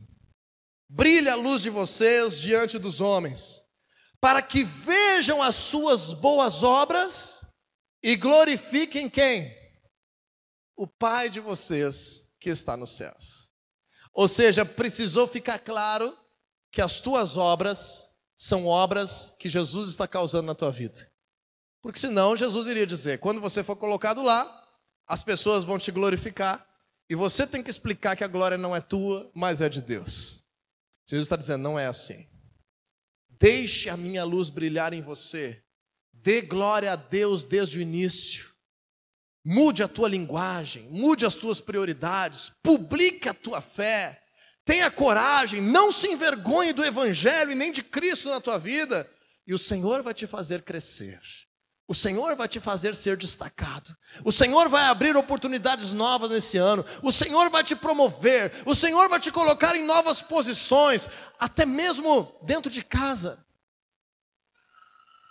brilha 0.90 1.34
a 1.34 1.36
luz 1.36 1.62
de 1.62 1.70
vocês 1.70 2.42
diante 2.42 2.80
dos 2.80 3.00
homens, 3.00 3.62
para 4.20 4.42
que 4.42 4.64
vejam 4.64 5.44
as 5.44 5.56
suas 5.56 6.12
boas 6.12 6.64
obras 6.64 7.46
e 8.02 8.16
glorifiquem 8.16 9.08
quem? 9.08 9.56
O 10.76 10.88
Pai 10.88 11.30
de 11.30 11.40
vocês 11.40 12.34
que 12.40 12.50
está 12.50 12.76
nos 12.76 12.90
céus. 12.90 13.52
Ou 14.12 14.28
seja, 14.28 14.66
precisou 14.66 15.28
ficar 15.28 15.60
claro 15.60 16.18
que 16.72 16.82
as 16.82 17.00
tuas 17.00 17.38
obras 17.38 18.10
são 18.36 18.66
obras 18.66 19.36
que 19.38 19.50
Jesus 19.50 19.88
está 19.90 20.08
causando 20.08 20.48
na 20.48 20.56
tua 20.56 20.72
vida. 20.72 21.08
Porque 21.80 22.00
senão 22.00 22.36
Jesus 22.36 22.66
iria 22.66 22.88
dizer: 22.88 23.20
quando 23.20 23.40
você 23.40 23.64
for 23.64 23.76
colocado 23.76 24.24
lá, 24.24 24.68
as 25.08 25.22
pessoas 25.22 25.64
vão 25.64 25.78
te 25.78 25.92
glorificar, 25.92 26.71
e 27.12 27.16
você 27.16 27.46
tem 27.46 27.62
que 27.62 27.70
explicar 27.70 28.16
que 28.16 28.24
a 28.24 28.28
glória 28.28 28.58
não 28.58 28.74
é 28.74 28.80
tua, 28.80 29.30
mas 29.34 29.60
é 29.60 29.68
de 29.68 29.82
Deus. 29.82 30.46
Jesus 31.06 31.26
está 31.26 31.36
dizendo: 31.36 31.62
não 31.62 31.78
é 31.78 31.86
assim. 31.86 32.26
Deixe 33.28 33.90
a 33.90 33.98
minha 33.98 34.24
luz 34.24 34.50
brilhar 34.50 34.94
em 34.94 35.02
você, 35.02 35.62
dê 36.14 36.40
glória 36.40 36.94
a 36.94 36.96
Deus 36.96 37.44
desde 37.44 37.80
o 37.80 37.82
início. 37.82 38.50
Mude 39.44 39.84
a 39.84 39.90
tua 39.90 40.08
linguagem, 40.08 40.88
mude 40.90 41.26
as 41.26 41.36
tuas 41.36 41.60
prioridades, 41.60 42.50
publique 42.64 43.28
a 43.28 43.34
tua 43.34 43.60
fé, 43.60 44.22
Tenha 44.64 44.90
coragem, 44.90 45.60
não 45.60 45.92
se 45.92 46.08
envergonhe 46.08 46.72
do 46.72 46.86
Evangelho 46.86 47.52
e 47.52 47.56
nem 47.56 47.74
de 47.74 47.84
Cristo 47.84 48.30
na 48.30 48.40
tua 48.40 48.58
vida, 48.58 49.06
e 49.46 49.54
o 49.54 49.60
Senhor 49.60 50.02
vai 50.02 50.14
te 50.14 50.26
fazer 50.26 50.62
crescer. 50.62 51.20
O 51.92 51.94
Senhor 51.94 52.38
vai 52.38 52.48
te 52.48 52.58
fazer 52.58 52.96
ser 52.96 53.18
destacado. 53.18 53.94
O 54.24 54.32
Senhor 54.32 54.70
vai 54.70 54.84
abrir 54.86 55.18
oportunidades 55.18 55.92
novas 55.92 56.30
nesse 56.30 56.58
ano. 56.58 56.86
O 57.04 57.12
Senhor 57.12 57.50
vai 57.50 57.66
te 57.66 57.76
promover. 57.76 58.50
O 58.66 58.74
Senhor 58.74 59.10
vai 59.10 59.20
te 59.20 59.30
colocar 59.30 59.76
em 59.76 59.84
novas 59.84 60.22
posições, 60.22 61.10
até 61.38 61.66
mesmo 61.66 62.34
dentro 62.44 62.72
de 62.72 62.82
casa. 62.82 63.46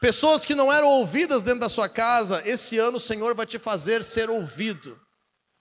Pessoas 0.03 0.45
que 0.45 0.55
não 0.55 0.71
eram 0.71 0.89
ouvidas 0.89 1.43
dentro 1.43 1.61
da 1.61 1.69
sua 1.71 1.89
casa, 1.89 2.43
esse 2.45 2.77
ano 2.77 2.99
o 2.99 3.01
Senhor 3.01 3.35
vai 3.35 3.47
te 3.47 3.59
fazer 3.59 4.05
ser 4.05 4.29
ouvido. 4.29 5.01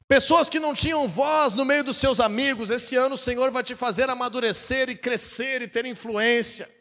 Pessoas 0.06 0.50
que 0.50 0.60
não 0.60 0.74
tinham 0.74 1.08
voz 1.08 1.54
no 1.54 1.64
meio 1.64 1.86
dos 1.86 1.96
seus 1.96 2.20
amigos, 2.20 2.70
esse 2.70 2.98
ano 2.98 3.16
o 3.16 3.18
Senhor 3.18 3.52
vai 3.52 3.64
te 3.64 3.74
fazer 3.74 4.10
amadurecer 4.10 4.90
e 4.90 4.98
crescer 4.98 5.62
e 5.62 5.68
ter 5.70 5.86
influência. 5.86 6.79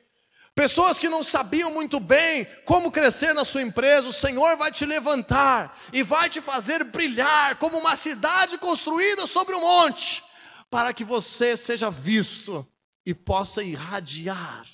Pessoas 0.59 0.99
que 0.99 1.09
não 1.09 1.23
sabiam 1.23 1.73
muito 1.73 2.01
bem 2.01 2.45
como 2.65 2.91
crescer 2.91 3.33
na 3.33 3.45
sua 3.45 3.63
empresa, 3.63 4.09
o 4.09 4.13
Senhor 4.13 4.57
vai 4.57 4.73
te 4.73 4.85
levantar 4.85 5.79
e 5.93 6.03
vai 6.03 6.29
te 6.29 6.41
fazer 6.41 6.83
brilhar 6.83 7.57
como 7.61 7.79
uma 7.79 7.95
cidade 7.95 8.59
construída 8.59 9.25
sobre 9.25 9.55
um 9.55 9.61
monte, 9.61 10.21
para 10.69 10.93
que 10.93 11.05
você 11.05 11.57
seja 11.57 11.93
visto 11.93 12.67
e 13.07 13.15
possa 13.15 13.63
irradiar 13.63 14.67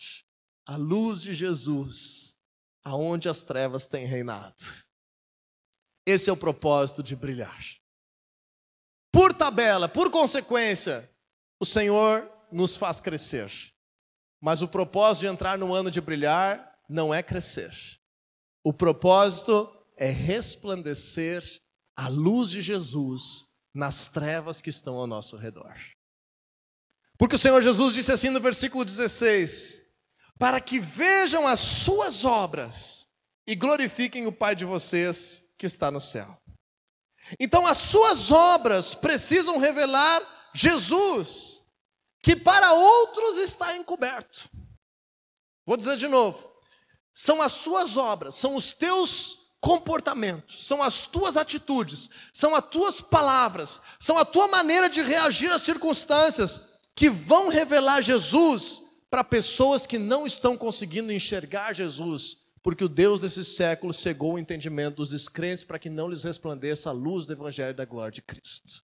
a 0.65 0.75
luz 0.77 1.21
de 1.21 1.35
Jesus 1.35 2.35
aonde 2.83 3.29
as 3.29 3.45
trevas 3.45 3.85
têm 3.85 4.07
reinado. 4.07 4.65
Esse 6.07 6.31
é 6.31 6.33
o 6.33 6.37
propósito 6.37 7.03
de 7.03 7.15
brilhar. 7.15 7.63
Por 9.13 9.35
tabela, 9.35 9.87
por 9.87 10.11
consequência, 10.11 11.07
o 11.61 11.67
Senhor 11.67 12.27
nos 12.51 12.75
faz 12.75 13.01
crescer. 13.01 13.74
Mas 14.45 14.61
o 14.61 14.69
propósito 14.69 15.23
de 15.23 15.29
entrar 15.29 15.57
no 15.57 15.73
ano 15.73 15.91
de 15.91 16.03
brilhar 16.03 16.71
não 16.87 17.15
é 17.15 17.23
crescer. 17.23 17.75
O 18.63 18.75
propósito 18.75 19.75
é 19.97 20.11
resplandecer 20.11 21.43
a 21.97 22.09
luz 22.09 22.51
de 22.51 22.61
Jesus 22.61 23.47
nas 23.73 24.09
trevas 24.09 24.61
que 24.61 24.69
estão 24.69 24.97
ao 24.97 25.07
nosso 25.07 25.39
redor. 25.39 25.75
Porque 27.17 27.37
o 27.37 27.39
Senhor 27.39 27.63
Jesus 27.63 27.95
disse 27.95 28.13
assim 28.13 28.29
no 28.29 28.39
versículo 28.39 28.85
16: 28.85 29.81
Para 30.39 30.61
que 30.61 30.79
vejam 30.79 31.47
as 31.47 31.61
suas 31.61 32.23
obras 32.27 33.09
e 33.47 33.55
glorifiquem 33.55 34.27
o 34.27 34.33
Pai 34.33 34.55
de 34.55 34.67
vocês 34.67 35.55
que 35.57 35.65
está 35.65 35.91
no 35.91 36.03
céu. 36.03 36.39
Então, 37.41 37.67
as 37.67 37.79
suas 37.79 38.31
obras 38.31 38.95
precisam 38.95 39.57
revelar 39.57 40.21
Jesus, 40.55 41.64
que 42.25 42.35
para 42.35 42.73
outros 42.73 43.37
está 43.37 43.77
encoberto. 43.77 44.49
Vou 45.67 45.77
dizer 45.77 45.97
de 45.97 46.09
novo: 46.09 46.51
são 47.13 47.41
as 47.41 47.53
suas 47.53 47.97
obras, 47.97 48.35
são 48.35 48.57
os 48.57 48.73
teus 48.73 49.45
comportamentos, 49.61 50.67
são 50.67 50.83
as 50.83 51.07
tuas 51.07 51.37
atitudes, 51.37 52.11
são 52.33 52.55
as 52.55 52.67
tuas 52.69 53.01
palavras, 53.01 53.81
são 54.01 54.19
a 54.19 54.25
tua 54.25 54.49
maneira 54.49 54.89
de 54.89 55.03
reagir 55.03 55.53
às 55.53 55.63
circunstâncias 55.63 56.61
que 56.95 57.09
vão 57.09 57.49
revelar 57.49 58.03
Jesus 58.03 58.83
para 59.09 59.23
pessoas 59.23 59.87
que 59.87 59.99
não 59.99 60.27
estão 60.27 60.57
conseguindo 60.57 61.13
enxergar 61.13 61.75
Jesus 61.75 62.45
porque 62.65 62.83
o 62.83 62.89
Deus 62.89 63.21
desse 63.21 63.45
século 63.45 63.93
cegou 63.93 64.35
o 64.35 64.39
entendimento 64.39 64.97
dos 64.97 65.11
descrentes 65.11 65.65
para 65.65 65.79
que 65.79 65.91
não 65.91 66.09
lhes 66.09 66.25
resplandeça 66.25 66.89
a 66.89 66.93
luz 66.93 67.27
do 67.27 67.35
Evangelho 67.35 67.75
da 67.75 67.85
glória 67.85 68.13
de 68.13 68.23
Cristo. 68.23 68.83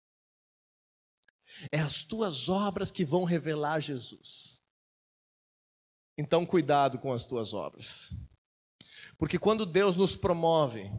É 1.71 1.79
as 1.79 2.03
tuas 2.03 2.49
obras 2.49 2.91
que 2.91 3.05
vão 3.05 3.23
revelar 3.23 3.79
Jesus. 3.79 4.63
Então, 6.17 6.45
cuidado 6.45 6.97
com 6.97 7.11
as 7.11 7.25
tuas 7.25 7.53
obras. 7.53 8.09
Porque 9.17 9.37
quando 9.37 9.65
Deus 9.65 9.95
nos 9.95 10.15
promove, 10.15 10.89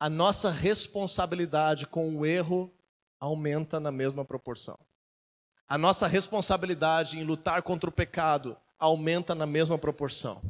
a 0.00 0.08
nossa 0.10 0.50
responsabilidade 0.50 1.86
com 1.86 2.16
o 2.16 2.26
erro 2.26 2.74
aumenta 3.20 3.78
na 3.78 3.92
mesma 3.92 4.24
proporção. 4.24 4.78
A 5.68 5.78
nossa 5.78 6.06
responsabilidade 6.06 7.18
em 7.18 7.24
lutar 7.24 7.62
contra 7.62 7.88
o 7.88 7.92
pecado 7.92 8.56
aumenta 8.78 9.34
na 9.34 9.46
mesma 9.46 9.78
proporção. 9.78 10.42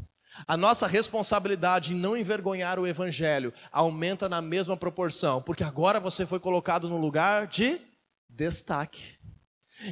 A 0.49 0.57
nossa 0.57 0.87
responsabilidade 0.87 1.93
em 1.93 1.97
não 1.97 2.17
envergonhar 2.17 2.79
o 2.79 2.87
Evangelho 2.87 3.53
aumenta 3.71 4.29
na 4.29 4.41
mesma 4.41 4.77
proporção, 4.77 5.43
porque 5.43 5.63
agora 5.63 6.01
você 6.01 6.25
foi 6.25 6.41
colocado 6.41 6.89
no 6.89 6.97
lugar 6.97 7.47
de 7.47 7.81
destaque. 8.33 9.19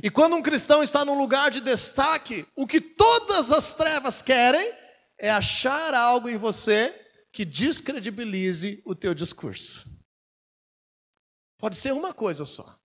E 0.03 0.11
quando 0.11 0.37
um 0.37 0.43
cristão 0.43 0.83
está 0.83 1.05
num 1.05 1.19
lugar 1.19 1.51
de 1.51 1.61
destaque, 1.61 2.47
o 2.55 2.67
que 2.67 2.81
todas 2.81 3.51
as 3.51 3.73
trevas 3.73 4.23
querem 4.23 4.73
é 5.19 5.31
achar 5.31 5.95
algo 5.95 6.29
em 6.29 6.37
você 6.37 6.95
que 7.33 7.45
descredibilize 7.45 8.83
o 8.85 8.95
teu 8.95 9.15
discurso. 9.15 9.89
Pode 11.59 11.77
ser 11.77 11.93
uma 11.93 12.15
coisa 12.15 12.45
só, 12.45 12.79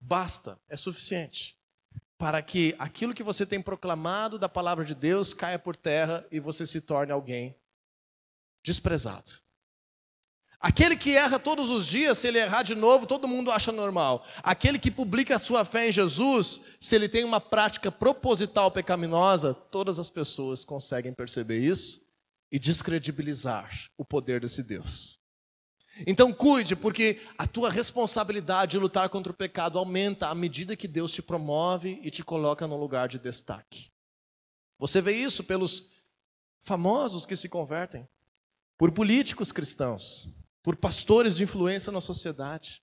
basta, 0.00 0.60
é 0.68 0.76
suficiente 0.76 1.56
para 2.18 2.40
que 2.40 2.74
aquilo 2.78 3.14
que 3.14 3.22
você 3.22 3.44
tem 3.44 3.60
proclamado 3.60 4.38
da 4.38 4.48
palavra 4.48 4.84
de 4.84 4.94
Deus 4.94 5.34
caia 5.34 5.58
por 5.58 5.76
terra 5.76 6.26
e 6.30 6.40
você 6.40 6.66
se 6.66 6.80
torne 6.80 7.12
alguém 7.12 7.58
desprezado. 8.64 9.45
Aquele 10.60 10.96
que 10.96 11.12
erra 11.14 11.38
todos 11.38 11.68
os 11.68 11.86
dias, 11.86 12.18
se 12.18 12.28
ele 12.28 12.38
errar 12.38 12.62
de 12.62 12.74
novo, 12.74 13.06
todo 13.06 13.28
mundo 13.28 13.50
acha 13.50 13.70
normal. 13.70 14.24
Aquele 14.42 14.78
que 14.78 14.90
publica 14.90 15.36
a 15.36 15.38
sua 15.38 15.64
fé 15.64 15.88
em 15.88 15.92
Jesus, 15.92 16.62
se 16.80 16.94
ele 16.94 17.08
tem 17.08 17.24
uma 17.24 17.40
prática 17.40 17.92
proposital 17.92 18.70
pecaminosa, 18.70 19.52
todas 19.54 19.98
as 19.98 20.08
pessoas 20.08 20.64
conseguem 20.64 21.12
perceber 21.12 21.58
isso 21.58 22.00
e 22.50 22.58
descredibilizar 22.58 23.70
o 23.98 24.04
poder 24.04 24.40
desse 24.40 24.62
Deus. 24.62 25.20
Então 26.06 26.32
cuide, 26.32 26.74
porque 26.76 27.20
a 27.38 27.46
tua 27.46 27.70
responsabilidade 27.70 28.72
de 28.72 28.78
lutar 28.78 29.08
contra 29.08 29.32
o 29.32 29.36
pecado 29.36 29.78
aumenta 29.78 30.28
à 30.28 30.34
medida 30.34 30.76
que 30.76 30.88
Deus 30.88 31.12
te 31.12 31.22
promove 31.22 32.00
e 32.02 32.10
te 32.10 32.22
coloca 32.22 32.66
no 32.66 32.78
lugar 32.78 33.08
de 33.08 33.18
destaque. 33.18 33.90
Você 34.78 35.00
vê 35.00 35.12
isso 35.12 35.44
pelos 35.44 35.92
famosos 36.60 37.24
que 37.24 37.36
se 37.36 37.48
convertem, 37.48 38.06
por 38.76 38.92
políticos 38.92 39.52
cristãos, 39.52 40.28
por 40.66 40.74
pastores 40.74 41.36
de 41.36 41.44
influência 41.44 41.92
na 41.92 42.00
sociedade, 42.00 42.82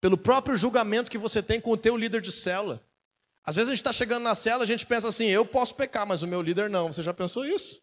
pelo 0.00 0.16
próprio 0.16 0.56
julgamento 0.56 1.10
que 1.10 1.18
você 1.18 1.42
tem 1.42 1.60
com 1.60 1.72
o 1.72 1.76
teu 1.76 1.94
líder 1.94 2.22
de 2.22 2.32
célula. 2.32 2.82
Às 3.44 3.56
vezes 3.56 3.68
a 3.68 3.72
gente 3.72 3.80
está 3.80 3.92
chegando 3.92 4.22
na 4.22 4.34
cela, 4.34 4.64
a 4.64 4.66
gente 4.66 4.86
pensa 4.86 5.06
assim: 5.06 5.26
eu 5.26 5.44
posso 5.44 5.74
pecar, 5.74 6.06
mas 6.06 6.22
o 6.22 6.26
meu 6.26 6.40
líder 6.40 6.70
não. 6.70 6.90
Você 6.90 7.02
já 7.02 7.12
pensou 7.12 7.44
isso? 7.44 7.82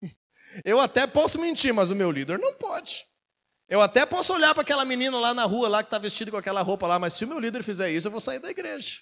eu 0.64 0.78
até 0.78 1.08
posso 1.08 1.40
mentir, 1.40 1.74
mas 1.74 1.90
o 1.90 1.96
meu 1.96 2.12
líder 2.12 2.38
não 2.38 2.54
pode. 2.54 3.04
Eu 3.68 3.80
até 3.80 4.06
posso 4.06 4.32
olhar 4.32 4.54
para 4.54 4.62
aquela 4.62 4.84
menina 4.84 5.18
lá 5.18 5.34
na 5.34 5.44
rua, 5.44 5.68
lá 5.68 5.82
que 5.82 5.88
está 5.88 5.98
vestida 5.98 6.30
com 6.30 6.36
aquela 6.36 6.62
roupa 6.62 6.86
lá, 6.86 7.00
mas 7.00 7.14
se 7.14 7.24
o 7.24 7.28
meu 7.28 7.40
líder 7.40 7.64
fizer 7.64 7.90
isso, 7.90 8.06
eu 8.06 8.12
vou 8.12 8.20
sair 8.20 8.38
da 8.38 8.48
igreja. 8.48 9.00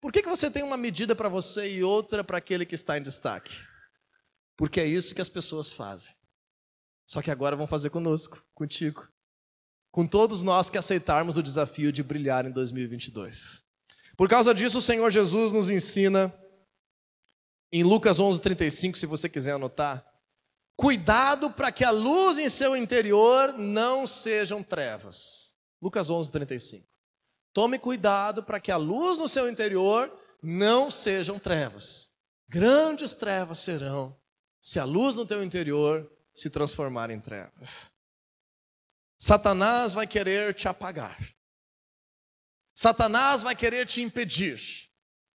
Por 0.00 0.10
que, 0.10 0.22
que 0.22 0.28
você 0.30 0.50
tem 0.50 0.62
uma 0.62 0.78
medida 0.78 1.14
para 1.14 1.28
você 1.28 1.70
e 1.70 1.84
outra 1.84 2.24
para 2.24 2.38
aquele 2.38 2.64
que 2.64 2.76
está 2.76 2.96
em 2.96 3.02
destaque? 3.02 3.52
Porque 4.56 4.80
é 4.80 4.86
isso 4.86 5.14
que 5.14 5.20
as 5.20 5.28
pessoas 5.28 5.70
fazem. 5.70 6.14
Só 7.10 7.20
que 7.20 7.32
agora 7.32 7.56
vão 7.56 7.66
fazer 7.66 7.90
conosco, 7.90 8.40
contigo. 8.54 9.08
Com 9.90 10.06
todos 10.06 10.44
nós 10.44 10.70
que 10.70 10.78
aceitarmos 10.78 11.36
o 11.36 11.42
desafio 11.42 11.90
de 11.90 12.04
brilhar 12.04 12.46
em 12.46 12.52
2022. 12.52 13.64
Por 14.16 14.28
causa 14.28 14.54
disso, 14.54 14.78
o 14.78 14.80
Senhor 14.80 15.10
Jesus 15.10 15.50
nos 15.50 15.68
ensina, 15.70 16.32
em 17.72 17.82
Lucas 17.82 18.20
11:35, 18.20 18.96
se 18.96 19.06
você 19.06 19.28
quiser 19.28 19.54
anotar, 19.54 20.06
cuidado 20.76 21.50
para 21.50 21.72
que 21.72 21.84
a 21.84 21.90
luz 21.90 22.38
em 22.38 22.48
seu 22.48 22.76
interior 22.76 23.54
não 23.58 24.06
sejam 24.06 24.62
trevas. 24.62 25.56
Lucas 25.82 26.10
11:35. 26.10 26.86
Tome 27.52 27.76
cuidado 27.80 28.40
para 28.40 28.60
que 28.60 28.70
a 28.70 28.76
luz 28.76 29.18
no 29.18 29.28
seu 29.28 29.50
interior 29.50 30.16
não 30.40 30.92
sejam 30.92 31.40
trevas. 31.40 32.08
Grandes 32.48 33.16
trevas 33.16 33.58
serão 33.58 34.16
se 34.60 34.78
a 34.78 34.84
luz 34.84 35.16
no 35.16 35.26
teu 35.26 35.42
interior 35.42 36.08
se 36.40 36.48
transformar 36.48 37.10
em 37.10 37.20
trevas. 37.20 37.92
Satanás 39.18 39.92
vai 39.92 40.06
querer 40.06 40.54
te 40.54 40.66
apagar. 40.66 41.18
Satanás 42.74 43.42
vai 43.42 43.54
querer 43.54 43.86
te 43.86 44.00
impedir. 44.00 44.88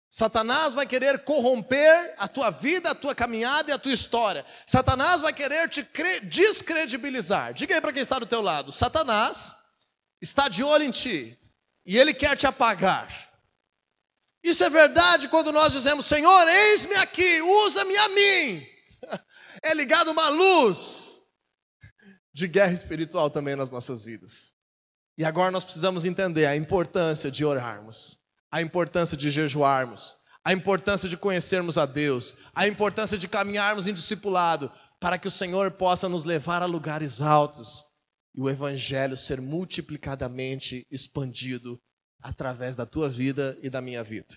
Satanás 0.09 0.73
vai 0.73 0.87
querer 0.87 1.23
corromper 1.23 2.15
a 2.17 2.27
tua 2.27 2.49
vida, 2.49 2.89
a 2.89 2.95
tua 2.95 3.13
caminhada 3.13 3.69
e 3.69 3.73
a 3.73 3.77
tua 3.77 3.93
história. 3.93 4.43
Satanás 4.65 5.21
vai 5.21 5.31
querer 5.31 5.69
te 5.69 5.87
descredibilizar. 6.23 7.53
Diga 7.53 7.75
aí 7.75 7.81
para 7.81 7.93
quem 7.93 8.01
está 8.01 8.17
do 8.17 8.25
teu 8.25 8.41
lado: 8.41 8.71
Satanás 8.71 9.55
está 10.19 10.47
de 10.47 10.63
olho 10.63 10.85
em 10.85 10.91
ti 10.91 11.37
e 11.85 11.99
ele 11.99 12.15
quer 12.15 12.35
te 12.35 12.47
apagar. 12.47 13.29
Isso 14.43 14.63
é 14.63 14.69
verdade 14.71 15.27
quando 15.27 15.51
nós 15.51 15.71
dizemos: 15.71 16.07
Senhor, 16.07 16.47
eis-me 16.47 16.95
aqui, 16.95 17.41
usa-me 17.41 17.95
a 17.95 18.09
mim. 18.09 18.67
É 19.63 19.73
ligado 19.73 20.11
uma 20.11 20.29
luz 20.29 21.21
de 22.33 22.47
guerra 22.47 22.73
espiritual 22.73 23.29
também 23.29 23.55
nas 23.55 23.69
nossas 23.69 24.03
vidas. 24.03 24.53
E 25.17 25.23
agora 25.23 25.51
nós 25.51 25.63
precisamos 25.63 26.03
entender 26.03 26.45
a 26.45 26.55
importância 26.55 27.31
de 27.31 27.45
orarmos, 27.45 28.19
a 28.51 28.61
importância 28.61 29.15
de 29.15 29.31
jejuarmos, 29.31 30.17
a 30.43 30.51
importância 30.51 31.07
de 31.07 31.15
conhecermos 31.15 31.77
a 31.77 31.85
Deus, 31.85 32.35
a 32.53 32.67
importância 32.67 33.17
de 33.17 33.27
caminharmos 33.27 33.87
em 33.87 33.93
discipulado, 33.93 34.71
para 34.99 35.17
que 35.17 35.27
o 35.27 35.31
Senhor 35.31 35.71
possa 35.71 36.09
nos 36.09 36.25
levar 36.25 36.61
a 36.61 36.65
lugares 36.65 37.21
altos 37.21 37.85
e 38.33 38.41
o 38.41 38.49
Evangelho 38.49 39.15
ser 39.15 39.39
multiplicadamente 39.39 40.85
expandido 40.91 41.79
através 42.21 42.75
da 42.75 42.85
tua 42.85 43.07
vida 43.07 43.57
e 43.61 43.69
da 43.69 43.81
minha 43.81 44.03
vida. 44.03 44.35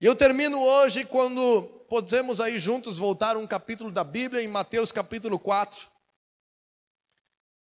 E 0.00 0.06
eu 0.06 0.14
termino 0.14 0.58
hoje 0.60 1.04
quando 1.04 1.77
podemos 1.88 2.40
aí 2.40 2.58
juntos 2.58 2.98
voltar 2.98 3.36
um 3.36 3.46
capítulo 3.46 3.90
da 3.90 4.04
Bíblia, 4.04 4.42
em 4.42 4.48
Mateus 4.48 4.92
capítulo 4.92 5.38
4. 5.38 5.88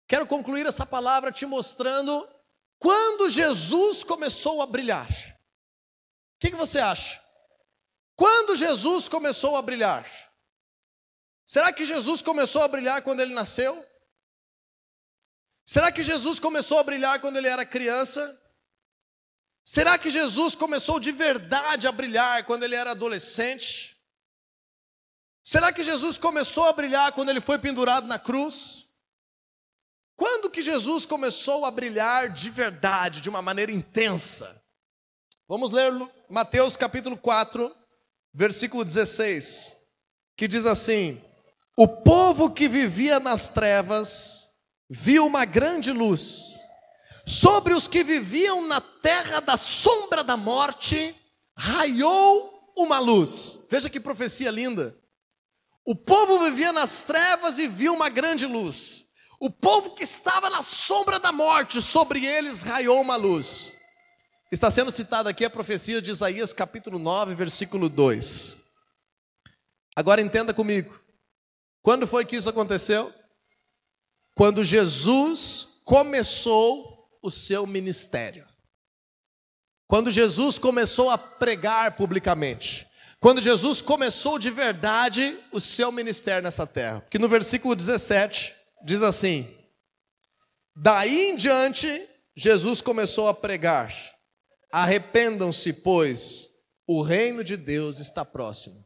Quero 0.08 0.28
concluir 0.28 0.66
essa 0.66 0.86
palavra 0.86 1.32
te 1.32 1.46
mostrando 1.46 2.28
quando 2.78 3.30
Jesus 3.30 4.04
começou 4.04 4.62
a 4.62 4.68
brilhar. 4.68 5.08
O 5.08 6.40
que, 6.40 6.52
que 6.52 6.56
você 6.56 6.80
acha? 6.80 7.22
Quando 8.16 8.56
Jesus 8.56 9.08
começou 9.08 9.56
a 9.56 9.62
brilhar? 9.62 10.06
Será 11.46 11.74
que 11.74 11.84
Jesus 11.84 12.22
começou 12.22 12.62
a 12.62 12.68
brilhar 12.68 13.02
quando 13.02 13.22
ele 13.22 13.34
nasceu? 13.34 13.86
Será 15.66 15.92
que 15.92 16.04
Jesus 16.04 16.40
começou 16.40 16.78
a 16.78 16.84
brilhar 16.84 17.20
quando 17.20 17.38
ele 17.38 17.48
era 17.48 17.66
criança? 17.66 18.40
Será 19.64 19.98
que 19.98 20.10
Jesus 20.10 20.56
começou 20.56 21.00
de 21.00 21.12
verdade 21.12 21.88
a 21.88 21.92
brilhar 21.92 22.44
quando 22.46 22.64
ele 22.64 22.76
era 22.76 22.92
adolescente? 22.92 23.91
Será 25.44 25.74
que 25.74 25.84
Jesus 25.84 26.18
começou 26.18 26.66
a 26.66 26.74
brilhar 26.74 27.12
quando 27.14 27.30
ele 27.30 27.42
foi 27.42 27.58
pendurado 27.58 28.08
na 28.08 28.20
cruz? 28.20 28.90
Quando 30.16 30.52
que 30.52 30.62
Jesus 30.62 31.06
começou 31.06 31.66
a 31.66 31.72
brilhar 31.72 32.30
de 32.30 32.50
verdade, 32.50 33.22
de 33.22 33.30
uma 33.30 33.42
maneira 33.42 33.72
intensa? 33.72 34.64
Vamos 35.48 35.72
ler 35.72 35.92
Mateus 36.30 36.78
capítulo 36.78 37.18
4, 37.18 37.76
versículo 38.32 38.86
16, 38.86 39.78
que 40.38 40.48
diz 40.48 40.68
assim: 40.68 41.20
O 41.76 41.88
povo 41.88 42.52
que 42.52 42.70
vivia 42.70 43.20
nas 43.20 43.50
trevas 43.50 44.52
viu 44.88 45.26
uma 45.26 45.44
grande 45.44 45.92
luz. 45.92 46.60
Sobre 47.26 47.74
os 47.74 47.88
que 47.88 48.04
viviam 48.04 48.68
na 48.68 48.80
terra 48.80 49.40
da 49.40 49.58
sombra 49.58 50.24
da 50.24 50.38
morte, 50.38 51.16
raiou 51.58 52.74
uma 52.78 53.00
luz. 53.00 53.66
Veja 53.70 53.90
que 53.90 54.00
profecia 54.00 54.52
linda. 54.52 55.01
O 55.92 55.96
povo 55.96 56.40
vivia 56.46 56.72
nas 56.72 57.04
trevas 57.04 57.58
e 57.58 57.68
viu 57.68 57.94
uma 57.94 58.08
grande 58.08 58.46
luz. 58.46 59.06
O 59.42 59.50
povo 59.50 59.92
que 59.92 60.04
estava 60.06 60.50
na 60.50 60.62
sombra 60.62 61.20
da 61.20 61.34
morte, 61.34 61.82
sobre 61.82 62.26
eles 62.26 62.64
raiou 62.64 63.02
uma 63.02 63.18
luz. 63.18 63.76
Está 64.50 64.72
sendo 64.72 64.90
citada 64.90 65.30
aqui 65.30 65.44
a 65.44 65.50
profecia 65.50 66.02
de 66.02 66.10
Isaías, 66.10 66.54
capítulo 66.54 66.98
9, 66.98 67.36
versículo 67.36 67.90
2. 67.90 68.56
Agora 69.94 70.22
entenda 70.22 70.54
comigo. 70.54 70.98
Quando 71.82 72.08
foi 72.08 72.24
que 72.24 72.38
isso 72.38 72.50
aconteceu? 72.50 73.14
quando 74.34 74.64
Jesus 74.64 75.82
começou 75.84 77.10
o 77.22 77.30
seu 77.30 77.68
ministério. 77.68 78.48
Quando 79.88 80.10
Jesus 80.10 80.58
começou 80.58 81.10
a 81.10 81.18
pregar 81.18 81.96
publicamente. 81.98 82.88
Quando 83.22 83.40
Jesus 83.40 83.84
começou 83.84 84.40
de 84.40 84.50
verdade 84.50 85.38
o 85.52 85.62
seu 85.62 85.92
ministério 85.92 86.42
nessa 86.42 86.66
terra. 86.66 87.02
Porque 87.02 87.20
no 87.20 87.30
versículo 87.30 87.76
17 87.76 88.52
diz 88.84 89.04
assim: 89.04 89.48
Daí 90.76 91.30
em 91.30 91.36
diante, 91.36 91.88
Jesus 92.36 92.82
começou 92.82 93.28
a 93.28 93.34
pregar: 93.34 93.94
Arrependam-se, 94.72 95.72
pois 95.72 96.50
o 96.88 97.04
reino 97.04 97.44
de 97.44 97.56
Deus 97.56 98.00
está 98.00 98.26
próximo. 98.26 98.84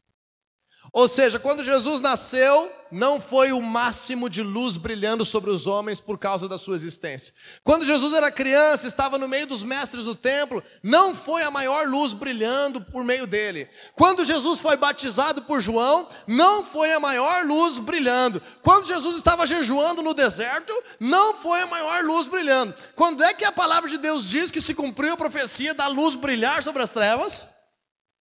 Ou 0.96 1.06
seja, 1.06 1.38
quando 1.38 1.62
Jesus 1.62 2.00
nasceu, 2.00 2.72
não 2.90 3.20
foi 3.20 3.52
o 3.52 3.60
máximo 3.60 4.30
de 4.30 4.42
luz 4.42 4.78
brilhando 4.78 5.26
sobre 5.26 5.50
os 5.50 5.66
homens 5.66 6.00
por 6.00 6.16
causa 6.16 6.48
da 6.48 6.56
sua 6.56 6.74
existência. 6.74 7.34
Quando 7.62 7.84
Jesus 7.84 8.14
era 8.14 8.32
criança, 8.32 8.86
estava 8.86 9.18
no 9.18 9.28
meio 9.28 9.46
dos 9.46 9.62
mestres 9.62 10.04
do 10.04 10.14
templo, 10.14 10.62
não 10.82 11.14
foi 11.14 11.42
a 11.42 11.50
maior 11.50 11.86
luz 11.86 12.14
brilhando 12.14 12.80
por 12.80 13.04
meio 13.04 13.26
dele. 13.26 13.68
Quando 13.94 14.24
Jesus 14.24 14.58
foi 14.58 14.74
batizado 14.78 15.42
por 15.42 15.60
João, 15.60 16.08
não 16.26 16.64
foi 16.64 16.90
a 16.94 16.98
maior 16.98 17.44
luz 17.44 17.78
brilhando. 17.78 18.40
Quando 18.62 18.86
Jesus 18.86 19.16
estava 19.16 19.46
jejuando 19.46 20.02
no 20.02 20.14
deserto, 20.14 20.72
não 20.98 21.34
foi 21.34 21.60
a 21.60 21.66
maior 21.66 22.04
luz 22.04 22.26
brilhando. 22.26 22.74
Quando 22.94 23.22
é 23.22 23.34
que 23.34 23.44
a 23.44 23.52
palavra 23.52 23.90
de 23.90 23.98
Deus 23.98 24.24
diz 24.24 24.50
que 24.50 24.62
se 24.62 24.72
cumpriu 24.72 25.12
a 25.12 25.18
profecia 25.18 25.74
da 25.74 25.88
luz 25.88 26.14
brilhar 26.14 26.62
sobre 26.62 26.82
as 26.82 26.88
trevas? 26.88 27.50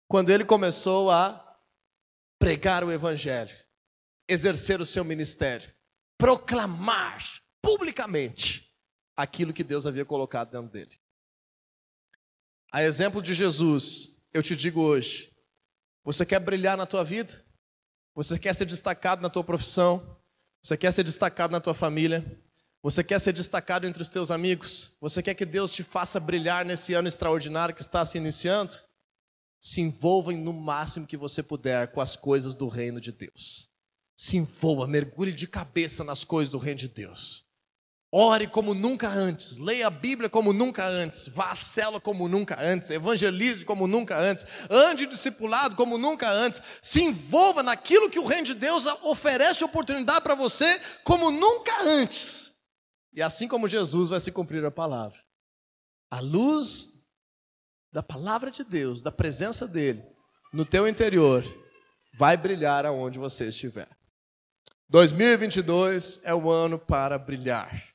Quando 0.07 0.31
ele 0.31 0.43
começou 0.43 1.12
a 1.12 1.42
pregar 2.43 2.84
o 2.84 2.91
Evangelho, 2.91 3.56
exercer 4.27 4.82
o 4.82 4.86
seu 4.86 5.06
ministério, 5.06 5.73
proclamar 6.17 7.23
publicamente 7.62 8.69
aquilo 9.15 9.53
que 9.53 9.63
Deus 9.63 9.86
havia 9.86 10.03
colocado 10.03 10.51
dentro 10.51 10.69
dele. 10.69 10.99
A 12.69 12.84
exemplo 12.84 13.21
de 13.21 13.34
Jesus, 13.34 14.27
eu 14.34 14.43
te 14.43 14.58
digo 14.58 14.82
hoje: 14.82 15.34
você 16.03 16.25
quer 16.25 16.41
brilhar 16.41 16.75
na 16.75 16.86
tua 16.86 17.01
vida? 17.01 17.41
Você 18.13 18.38
quer 18.38 18.53
ser 18.53 18.65
destacado 18.65 19.21
na 19.21 19.29
tua 19.29 19.43
profissão? 19.45 20.21
Você 20.62 20.75
quer 20.75 20.91
ser 20.91 21.03
destacado 21.03 21.51
na 21.51 21.62
tua 21.62 21.73
família? 21.73 22.25
Você 22.82 23.06
quer 23.06 23.19
ser 23.19 23.32
destacado 23.32 23.88
entre 23.88 24.01
os 24.01 24.10
teus 24.10 24.29
amigos? 24.29 24.97
Você 24.99 25.23
quer 25.23 25.34
que 25.34 25.45
Deus 25.45 25.71
te 25.71 25.82
faça 25.82 26.19
brilhar 26.19 26.65
nesse 26.65 26.93
ano 26.93 27.08
extraordinário 27.08 27.73
que 27.73 27.82
está 27.82 28.03
se 28.03 28.17
iniciando? 28.17 28.73
Se 29.65 29.80
envolva 29.80 30.34
no 30.34 30.52
máximo 30.52 31.08
que 31.08 31.15
você 31.15 31.41
puder 31.41 31.88
com 31.93 32.02
as 32.02 32.17
coisas 32.17 32.54
do 32.54 32.67
reino 32.67 33.00
de 33.00 33.13
Deus. 33.13 33.69
Se 34.13 34.35
envolva, 34.35 34.85
mergulhe 34.85 35.31
de 35.31 35.48
cabeça 35.48 36.04
nas 36.04 36.25
coisas 36.25 36.52
do 36.52 36.58
reino 36.58 36.81
de 36.81 36.90
Deus. 36.90 37.46
Ore 38.12 38.46
como 38.46 38.73
nunca 38.73 39.08
antes, 39.08 39.60
leia 39.60 39.87
a 39.87 39.90
Bíblia 39.90 40.29
como 40.29 40.52
nunca 40.52 40.85
antes, 40.85 41.29
vá 41.29 41.52
à 41.52 41.56
cela 41.56 42.02
como 42.02 42.27
nunca 42.27 42.60
antes, 42.60 42.90
evangelize 42.90 43.63
como 43.63 43.87
nunca 43.87 44.19
antes, 44.19 44.46
ande 44.69 45.06
discipulado 45.06 45.77
como 45.77 45.98
nunca 45.98 46.29
antes, 46.29 46.62
se 46.81 47.02
envolva 47.02 47.63
naquilo 47.63 48.10
que 48.10 48.19
o 48.19 48.27
reino 48.27 48.48
de 48.48 48.56
Deus 48.56 48.85
oferece 49.02 49.63
oportunidade 49.63 50.23
para 50.23 50.35
você 50.35 50.77
como 51.06 51.31
nunca 51.31 51.83
antes. 51.83 52.52
E 53.13 53.21
assim 53.21 53.48
como 53.48 53.69
Jesus 53.69 54.10
vai 54.10 54.19
se 54.19 54.29
cumprir 54.29 54.65
a 54.65 54.69
palavra. 54.69 55.23
A 56.12 56.19
luz 56.19 57.02
da 57.94 58.02
palavra 58.02 58.50
de 58.50 58.63
Deus, 58.63 59.04
da 59.04 59.12
presença 59.12 59.67
dele 59.67 60.04
no 60.52 60.65
teu 60.65 60.87
interior, 60.87 61.46
vai 62.17 62.35
brilhar 62.35 62.85
aonde 62.87 63.19
você 63.19 63.50
estiver. 63.50 63.87
2022 64.89 66.19
é 66.23 66.33
o 66.33 66.50
ano 66.50 66.79
para 66.79 67.19
brilhar. 67.19 67.92